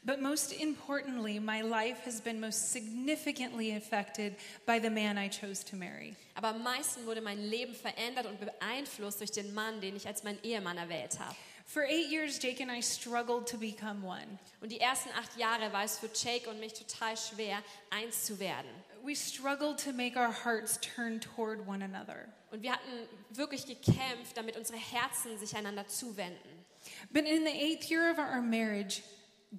But 0.05 0.21
most 0.21 0.53
importantly, 0.53 1.39
my 1.39 1.61
life 1.61 2.05
has 2.05 2.21
been 2.21 2.39
most 2.39 2.71
significantly 2.71 3.75
affected 3.75 4.35
by 4.67 4.77
the 4.77 4.91
man 4.91 5.17
I 5.17 5.29
chose 5.29 5.63
to 5.65 5.75
marry. 5.75 6.15
Aber 6.35 6.49
am 6.49 6.61
meisten 6.61 7.07
wurde 7.07 7.21
mein 7.21 7.39
Leben 7.49 7.73
verändert 7.73 8.27
und 8.27 8.39
beeinflusst 8.39 9.19
durch 9.19 9.31
den 9.31 9.51
Mann, 9.55 9.81
den 9.81 9.95
ich 9.95 10.05
als 10.05 10.23
meinen 10.23 10.37
Ehemann 10.43 10.77
erwählt 10.77 11.19
habe. 11.19 11.35
For 11.65 11.81
eight 11.81 12.11
years, 12.11 12.37
Jake 12.37 12.61
and 12.61 12.69
I 12.69 12.81
struggled 12.81 13.47
to 13.47 13.57
become 13.57 14.03
one. 14.03 14.37
Und 14.61 14.71
die 14.71 14.79
ersten 14.79 15.09
acht 15.17 15.35
Jahre 15.37 15.73
war 15.73 15.83
es 15.83 15.97
für 15.97 16.09
Jake 16.13 16.47
und 16.47 16.59
mich 16.59 16.73
total 16.73 17.17
schwer, 17.17 17.63
eins 17.89 18.25
zu 18.25 18.39
werden. 18.39 18.69
We 19.03 19.15
struggled 19.15 19.83
to 19.83 19.91
make 19.91 20.15
our 20.15 20.31
hearts 20.31 20.79
turn 20.79 21.19
toward 21.19 21.67
one 21.67 21.83
another. 21.83 22.27
Und 22.51 22.61
wir 22.61 22.71
hatten 22.73 23.07
wirklich 23.31 23.65
gekämpft, 23.65 24.35
damit 24.35 24.55
unsere 24.55 24.77
Herzen 24.77 25.39
sich 25.39 25.55
einander 25.55 25.87
zuwenden. 25.87 26.65
But 27.11 27.25
in 27.25 27.43
the 27.43 27.51
eighth 27.51 27.89
year 27.89 28.11
of 28.11 28.19
our 28.19 28.41
marriage, 28.41 29.01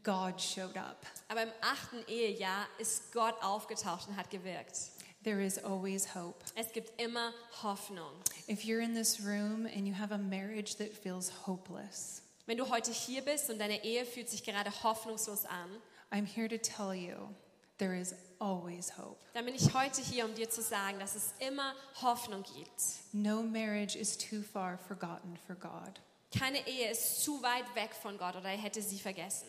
God 0.03 0.41
showed 0.41 0.77
up. 0.77 1.05
Aber 1.29 1.43
im 1.43 1.53
achten 1.61 2.05
Ehejahr 2.09 2.67
ist 2.79 3.13
Gott 3.13 3.35
aufgetaucht 3.43 4.09
und 4.09 4.17
hat 4.17 4.31
gewirkt. 4.31 4.91
There 5.25 5.43
is 5.45 5.59
always 5.59 6.15
hope. 6.15 6.45
Es 6.55 6.73
gibt 6.73 7.01
immer 7.01 7.33
Hoffnung. 7.63 8.13
If 8.49 8.61
you're 8.63 8.83
in 8.83 8.95
this 8.95 9.21
room 9.21 9.67
and 9.67 9.87
you 9.87 9.95
have 9.99 10.13
a 10.15 10.19
marriage 10.19 10.77
that 10.77 10.93
feels 10.93 11.33
hopeless, 11.47 12.23
Wenn 12.47 12.59
du 12.59 12.69
heute 12.71 12.93
hier 12.93 13.23
bist 13.23 13.51
und 13.51 13.59
deine 13.59 13.83
Ehe 13.83 14.05
fühlt 14.07 14.29
sich 14.31 14.45
gerade 14.45 14.71
hoffnungslos 14.85 15.45
an, 15.47 15.69
I'm 16.13 16.25
here 16.27 16.49
to 16.49 16.59
tell 16.59 16.95
you 16.95 17.35
there 17.79 17.99
is 17.99 18.15
always 18.39 18.97
hope. 18.97 19.17
dann 19.35 19.45
bin 19.47 19.55
ich 19.57 19.75
heute 19.75 20.01
hier, 20.01 20.25
um 20.27 20.35
dir 20.37 20.49
zu 20.49 20.63
sagen, 20.63 21.01
dass 21.01 21.17
es 21.17 21.35
immer 21.41 21.75
Hoffnung 22.03 22.45
gibt. 22.45 22.83
No 23.13 23.43
marriage 23.43 23.99
is 23.99 24.17
too 24.17 24.43
far 24.43 24.79
forgotten 24.79 25.37
for 25.45 25.57
God. 25.57 26.01
Keine 26.39 26.65
Ehe 26.69 26.91
ist 26.91 27.25
zu 27.25 27.43
weit 27.43 27.75
weg 27.75 27.91
von 28.01 28.17
Gott 28.17 28.37
oder 28.37 28.51
er 28.51 28.59
hätte 28.59 28.81
sie 28.81 28.99
vergessen. 29.01 29.49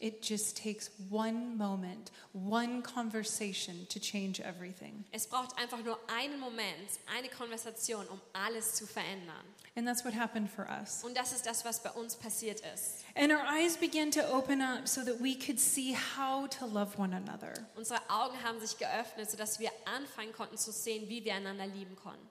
It 0.00 0.22
just 0.22 0.56
takes 0.56 0.90
one 1.10 1.58
moment, 1.58 2.12
one 2.32 2.82
conversation 2.82 3.84
to 3.88 3.98
change 3.98 4.40
everything. 4.40 5.04
Es 5.10 5.26
braucht 5.26 5.58
einfach 5.58 5.82
nur 5.84 5.98
einen 6.06 6.38
Moment, 6.38 7.00
eine 7.16 7.28
Konversation, 7.28 8.06
um 8.06 8.20
alles 8.32 8.74
zu 8.74 8.86
verändern. 8.86 9.44
And 9.74 9.84
that's 9.86 10.04
what 10.04 10.14
happened 10.14 10.48
for 10.50 10.68
us. 10.68 11.02
Und 11.02 11.16
das 11.16 11.32
ist 11.32 11.46
das, 11.46 11.64
was 11.64 11.82
bei 11.82 11.90
uns 11.90 12.14
passiert 12.14 12.60
ist. 12.72 13.04
And 13.16 13.32
our 13.32 13.42
eyes 13.44 13.76
began 13.76 14.12
to 14.12 14.20
open 14.32 14.60
up 14.60 14.86
so 14.86 15.02
that 15.02 15.20
we 15.20 15.34
could 15.34 15.58
see 15.58 15.96
how 16.16 16.48
to 16.48 16.66
love 16.66 16.96
one 16.96 17.12
another. 17.12 17.54
Unsere 17.76 17.98
Augen 18.08 18.40
haben 18.44 18.60
sich 18.60 18.78
geöffnet, 18.78 19.28
sodass 19.28 19.58
wir 19.58 19.72
anfangen 19.84 20.32
konnten 20.32 20.58
zu 20.58 20.70
sehen, 20.70 21.08
wie 21.08 21.24
wir 21.24 21.34
einander 21.34 21.66
lieben 21.66 21.96
konnten. 21.96 22.24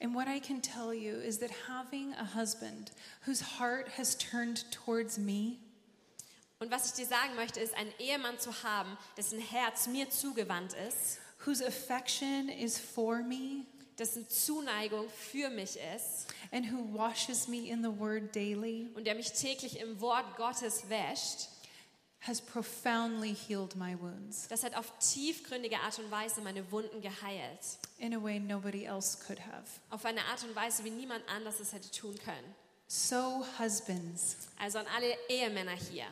And 0.00 0.12
what 0.12 0.26
I 0.26 0.40
can 0.40 0.60
tell 0.60 0.92
you 0.92 1.20
is 1.20 1.38
that 1.38 1.50
having 1.68 2.14
a 2.14 2.24
husband 2.24 2.90
whose 3.26 3.40
heart 3.58 3.90
has 3.96 4.16
turned 4.16 4.64
towards 4.72 5.18
me 5.18 5.58
Und 6.60 6.70
was 6.70 6.86
ich 6.86 6.92
dir 6.92 7.06
sagen 7.06 7.34
möchte, 7.36 7.58
ist, 7.58 7.74
einen 7.74 7.92
Ehemann 7.98 8.38
zu 8.38 8.62
haben, 8.62 8.96
dessen 9.16 9.40
Herz 9.40 9.86
mir 9.86 10.10
zugewandt 10.10 10.74
ist, 10.74 11.18
whose 11.46 11.66
affection 11.66 12.48
is 12.50 12.78
for 12.78 13.22
me 13.22 13.64
dessen 13.98 14.28
Zuneigung 14.30 15.08
für 15.10 15.50
mich 15.50 15.78
ist 15.94 16.26
and 16.52 16.70
who 16.72 16.96
washes 16.96 17.48
me 17.48 17.68
in 17.68 17.82
the 17.82 17.98
word 18.00 18.34
daily 18.34 18.88
und 18.94 19.04
der 19.06 19.14
mich 19.14 19.32
täglich 19.32 19.78
im 19.78 20.00
Wort 20.00 20.36
Gottes 20.36 20.88
wäscht, 20.88 21.48
has 22.20 22.40
profoundly 22.40 23.34
healed 23.34 23.76
my 23.76 23.94
wounds 24.00 24.48
das 24.48 24.64
hat 24.64 24.74
auf 24.74 24.90
tiefgründige 25.00 25.78
Art 25.80 25.98
und 25.98 26.10
Weise 26.10 26.40
meine 26.40 26.70
Wunden 26.72 27.02
geheilt. 27.02 27.60
in 27.98 28.14
a 28.14 28.22
way 28.22 28.40
nobody 28.40 28.84
else 28.84 29.18
could 29.26 29.40
have. 29.40 29.64
Auf 29.90 30.04
eine 30.06 30.24
Art 30.26 30.42
und 30.44 30.54
Weise, 30.56 30.82
wie 30.84 30.90
niemand 30.90 31.22
anders 31.28 31.60
es 31.60 31.72
hätte 31.74 31.90
tun 31.90 32.18
können. 32.18 32.54
So, 32.86 33.44
husbands, 33.58 34.36
Also 34.58 34.78
an 34.78 34.86
alle 34.96 35.14
Ehemänner 35.28 35.76
hier. 35.76 36.06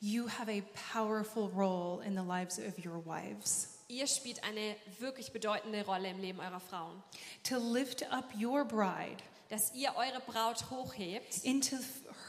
You 0.00 0.26
have 0.26 0.48
a 0.48 0.62
powerful 0.92 1.50
role 1.54 2.00
in 2.04 2.14
the 2.14 2.22
lives 2.22 2.58
of 2.58 2.78
your 2.84 2.98
wives. 2.98 3.68
Ihr 3.88 4.06
spielt 4.06 4.42
eine 4.44 4.76
wirklich 5.00 5.32
bedeutende 5.32 5.84
Rolle 5.84 6.08
im 6.10 6.20
Leben 6.20 6.38
eurer 6.40 6.60
Frauen. 6.60 7.02
To 7.44 7.58
lift 7.58 8.04
up 8.12 8.32
your 8.40 8.64
bride 8.64 9.16
Dass 9.48 9.74
ihr 9.74 9.92
eure 9.96 10.20
Braut 10.26 10.70
hochhebt, 10.70 11.44
into 11.44 11.76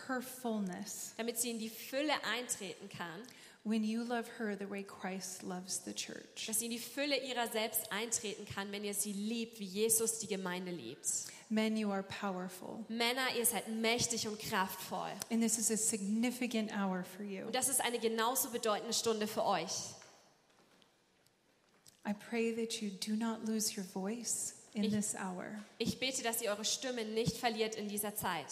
her 0.08 0.22
fullness 0.22 1.14
damit 1.18 1.40
sie 1.40 1.52
in 1.52 1.60
die 1.60 1.70
Fülle 1.70 2.14
eintreten 2.36 2.90
kann, 2.90 3.22
when 3.64 3.84
you 3.84 4.04
love 4.04 4.26
her 4.40 4.58
the 4.58 4.68
way 4.68 4.84
Christ 4.84 5.44
loves 5.44 5.84
the 5.86 5.94
church. 5.94 6.48
dass 6.48 6.60
sie 6.60 6.66
in 6.66 6.72
die 6.72 6.80
Fülle 6.80 7.16
ihrer 7.24 7.48
selbst 7.48 7.92
eintreten 7.92 8.46
kann, 8.46 8.72
wenn 8.72 8.84
ihr 8.84 8.96
sie 8.96 9.14
liebt, 9.14 9.60
wie 9.60 9.66
Jesus 9.66 10.18
die 10.18 10.28
Gemeinde 10.28 10.72
liebt. 10.72 11.06
Men, 11.54 11.76
you 11.76 11.92
are 11.92 12.02
powerful. 12.04 12.86
Männer, 12.88 13.36
ihr 13.38 13.46
seid 13.46 13.68
mächtig 13.68 14.26
und 14.26 14.40
kraftvoll. 14.40 15.12
And 15.30 15.42
this 15.44 15.58
is 15.58 15.70
a 15.70 15.76
significant 15.76 16.72
hour 16.72 17.04
for 17.04 17.26
you. 17.26 17.46
Und 17.46 17.54
das 17.54 17.68
ist 17.68 17.82
eine 17.82 18.00
genauso 18.00 18.50
bedeutende 18.52 18.94
Stunde 18.94 19.28
für 19.28 19.44
euch. 19.46 19.70
I 22.08 22.14
pray 22.14 22.54
that 22.56 22.82
you 22.82 22.90
do 22.90 23.16
not 23.16 23.46
lose 23.48 23.78
your 23.78 23.84
voice 23.84 24.56
in 24.74 24.86
Ich- 24.86 24.92
this 24.94 25.14
hour, 25.16 25.46
Ich 25.78 26.00
bete, 26.00 26.24
dass 26.24 26.42
ihr 26.42 26.50
eure 26.52 26.64
Stimme 26.66 27.04
nicht 27.06 27.36
verliert 27.38 27.76
in 27.76 27.90
dieser 27.90 28.16
Zeit, 28.16 28.48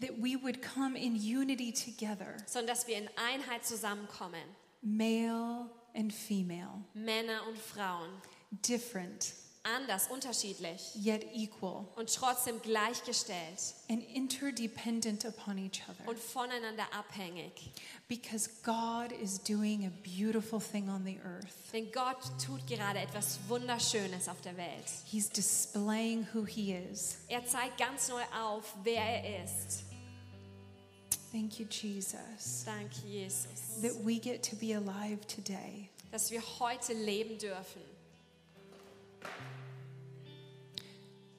that 0.00 0.10
we 0.18 0.36
would 0.40 0.60
come 0.62 0.96
in 0.96 1.14
unity 1.14 1.72
together, 1.72 2.36
sondern 2.46 2.66
dass 2.76 2.86
wir 2.86 2.98
in 2.98 3.08
Einheit 3.16 3.64
zusammenkommen. 3.64 4.42
male 4.82 5.68
and 5.94 6.12
female, 6.12 6.84
Männer 6.94 7.40
und 7.48 7.58
Frauen. 7.58 8.10
different 8.52 9.32
Anders, 9.74 10.06
unterschiedlich 10.08 10.94
yet 10.94 11.26
equal, 11.34 11.84
und 11.96 12.14
trotzdem 12.14 12.62
gleichgestellt 12.62 13.74
and 13.90 14.02
interdependent 14.14 15.24
upon 15.24 15.58
each 15.58 15.82
other. 15.88 16.08
und 16.08 16.18
voneinander 16.18 16.84
abhängig. 16.92 17.72
Because 18.08 18.48
God 18.62 19.10
is 19.10 19.42
doing 19.42 19.84
a 19.86 19.90
beautiful 20.04 20.60
thing 20.60 20.88
on 20.88 21.04
the 21.04 21.18
earth. 21.24 21.72
Denn 21.72 21.90
Gott 21.90 22.18
tut 22.44 22.64
gerade 22.68 23.00
etwas 23.00 23.40
Wunderschönes 23.48 24.28
auf 24.28 24.40
der 24.42 24.56
Welt. 24.56 24.84
He's 25.04 25.28
displaying 25.28 26.28
who 26.32 26.44
He 26.46 26.74
is. 26.74 27.16
Er 27.26 27.44
zeigt 27.44 27.78
ganz 27.78 28.08
neu 28.08 28.22
auf, 28.40 28.72
wer 28.84 29.02
er 29.02 29.42
ist. 29.44 29.82
Thank 31.32 31.58
you, 31.58 31.66
Jesus, 31.68 32.64
Danke, 32.64 33.04
Jesus. 33.04 33.82
that 33.82 33.92
we 34.04 34.18
get 34.18 34.48
to 34.48 34.54
be 34.56 34.74
alive 34.74 35.18
today. 35.26 35.90
Dass 36.12 36.30
wir 36.30 36.40
heute 36.60 36.92
leben 36.94 37.36
dürfen. 37.38 37.82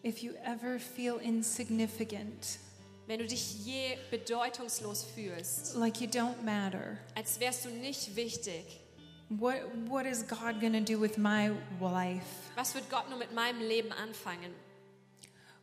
If 0.03 0.21
you 0.23 0.33
ever 0.45 0.79
feel 0.79 1.17
insignificant, 1.17 2.59
Wenn 3.07 3.19
du 3.19 3.25
dich 3.27 3.65
je 3.65 3.97
bedeutungslos 4.11 5.03
fühlst, 5.03 5.75
like 5.75 6.01
you 6.01 6.07
don't 6.07 6.41
matter, 6.43 6.97
als 7.15 7.39
wärst 7.39 7.65
du 7.65 7.69
nicht 7.69 8.15
wichtig, 8.15 8.81
what, 9.29 9.55
what 9.87 10.05
is 10.05 10.23
God 10.27 10.59
going 10.59 10.73
to 10.73 10.81
do 10.81 10.99
with 10.99 11.17
my 11.17 11.51
life? 11.79 12.25
was 12.55 12.73
wird 12.75 12.89
Gott 12.89 13.09
nur 13.09 13.17
mit 13.17 13.33
meinem 13.33 13.61
Leben 13.61 13.91
anfangen? 13.93 14.53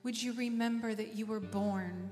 Would 0.02 0.16
you 0.22 0.32
remember 0.34 0.94
that 0.94 1.14
you 1.14 1.26
were 1.26 1.40
born 1.40 2.10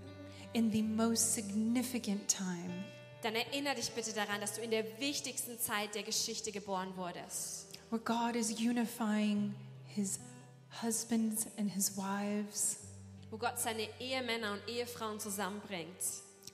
in 0.54 0.70
the 0.70 0.82
most 0.82 1.34
significant 1.34 2.28
time? 2.28 2.84
Dann 3.22 3.34
erinnere 3.34 3.76
dich 3.76 3.90
bitte 3.92 4.12
daran, 4.12 4.40
dass 4.40 4.54
du 4.54 4.62
in 4.62 4.70
der 4.70 4.84
wichtigsten 4.98 5.58
Zeit 5.58 5.94
der 5.94 6.02
Geschichte 6.02 6.52
geboren 6.52 6.92
wurdest. 6.96 7.68
where 7.90 8.00
God 8.02 8.36
is 8.36 8.50
unifying 8.50 9.54
his 9.86 10.18
husbands 10.82 11.46
and 11.58 11.70
his 11.70 11.96
wives 11.96 12.78
Wo 13.30 13.38
Gott 13.38 13.58
seine 13.58 13.88
Ehemänner 13.98 14.52
und 14.52 14.60
Ehefrauen 14.68 15.18
zusammenbringt 15.18 15.88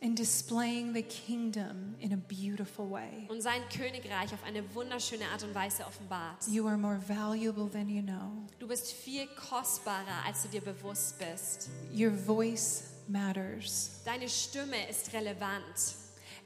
and 0.01 0.17
displaying 0.17 0.93
the 0.93 1.03
kingdom 1.03 1.97
in 2.01 2.13
a 2.13 2.17
beautiful 2.17 2.87
way. 2.89 3.27
und 3.29 3.43
sein 3.43 3.63
Königreich 3.69 4.33
auf 4.33 4.45
eine 4.45 4.63
wunderschöne 4.75 5.25
Art 5.33 5.43
und 5.43 5.55
Weise 5.57 5.85
offenbart. 5.85 6.47
You 6.47 6.69
are 6.69 6.77
more 6.79 7.01
valuable 7.09 7.69
than 7.69 7.89
you 7.89 8.01
know. 8.03 8.47
Du 8.61 8.69
bist 8.69 8.93
viel 8.93 9.27
kostbarer, 9.51 10.25
als 10.25 10.43
du 10.43 10.49
dir 10.49 10.61
bewusst 10.61 11.19
bist. 11.19 11.69
Your 11.93 12.13
voice 12.13 12.85
matters. 13.09 14.01
Deine 14.05 14.29
Stimme 14.29 14.89
ist 14.89 15.13
relevant. 15.13 15.97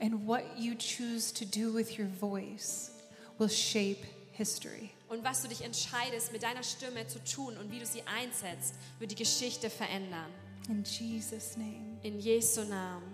And 0.00 0.26
what 0.26 0.42
you 0.58 0.74
choose 0.74 1.30
to 1.35 1.44
do 1.44 1.72
with 1.74 1.98
your 1.98 2.08
voice 2.08 2.90
will 3.38 3.50
shape 3.50 3.98
history. 4.32 4.92
Und 5.12 5.25
was 5.25 5.42
du 5.42 5.48
dich 5.48 5.61
entscheidest, 5.61 6.33
mit 6.33 6.42
deiner 6.42 6.62
Stimme 6.62 7.07
zu 7.07 7.22
tun 7.22 7.59
und 7.59 7.70
wie 7.70 7.79
du 7.79 7.85
sie 7.85 8.03
einsetzt, 8.07 8.77
wird 8.98 9.11
die 9.11 9.14
Geschichte 9.14 9.68
verändern. 9.68 10.33
In 10.68 10.85
Jesus' 10.85 11.59
name. 11.59 11.98
In 12.03 12.18
Jesu 12.18 12.62
Namen. 12.62 13.12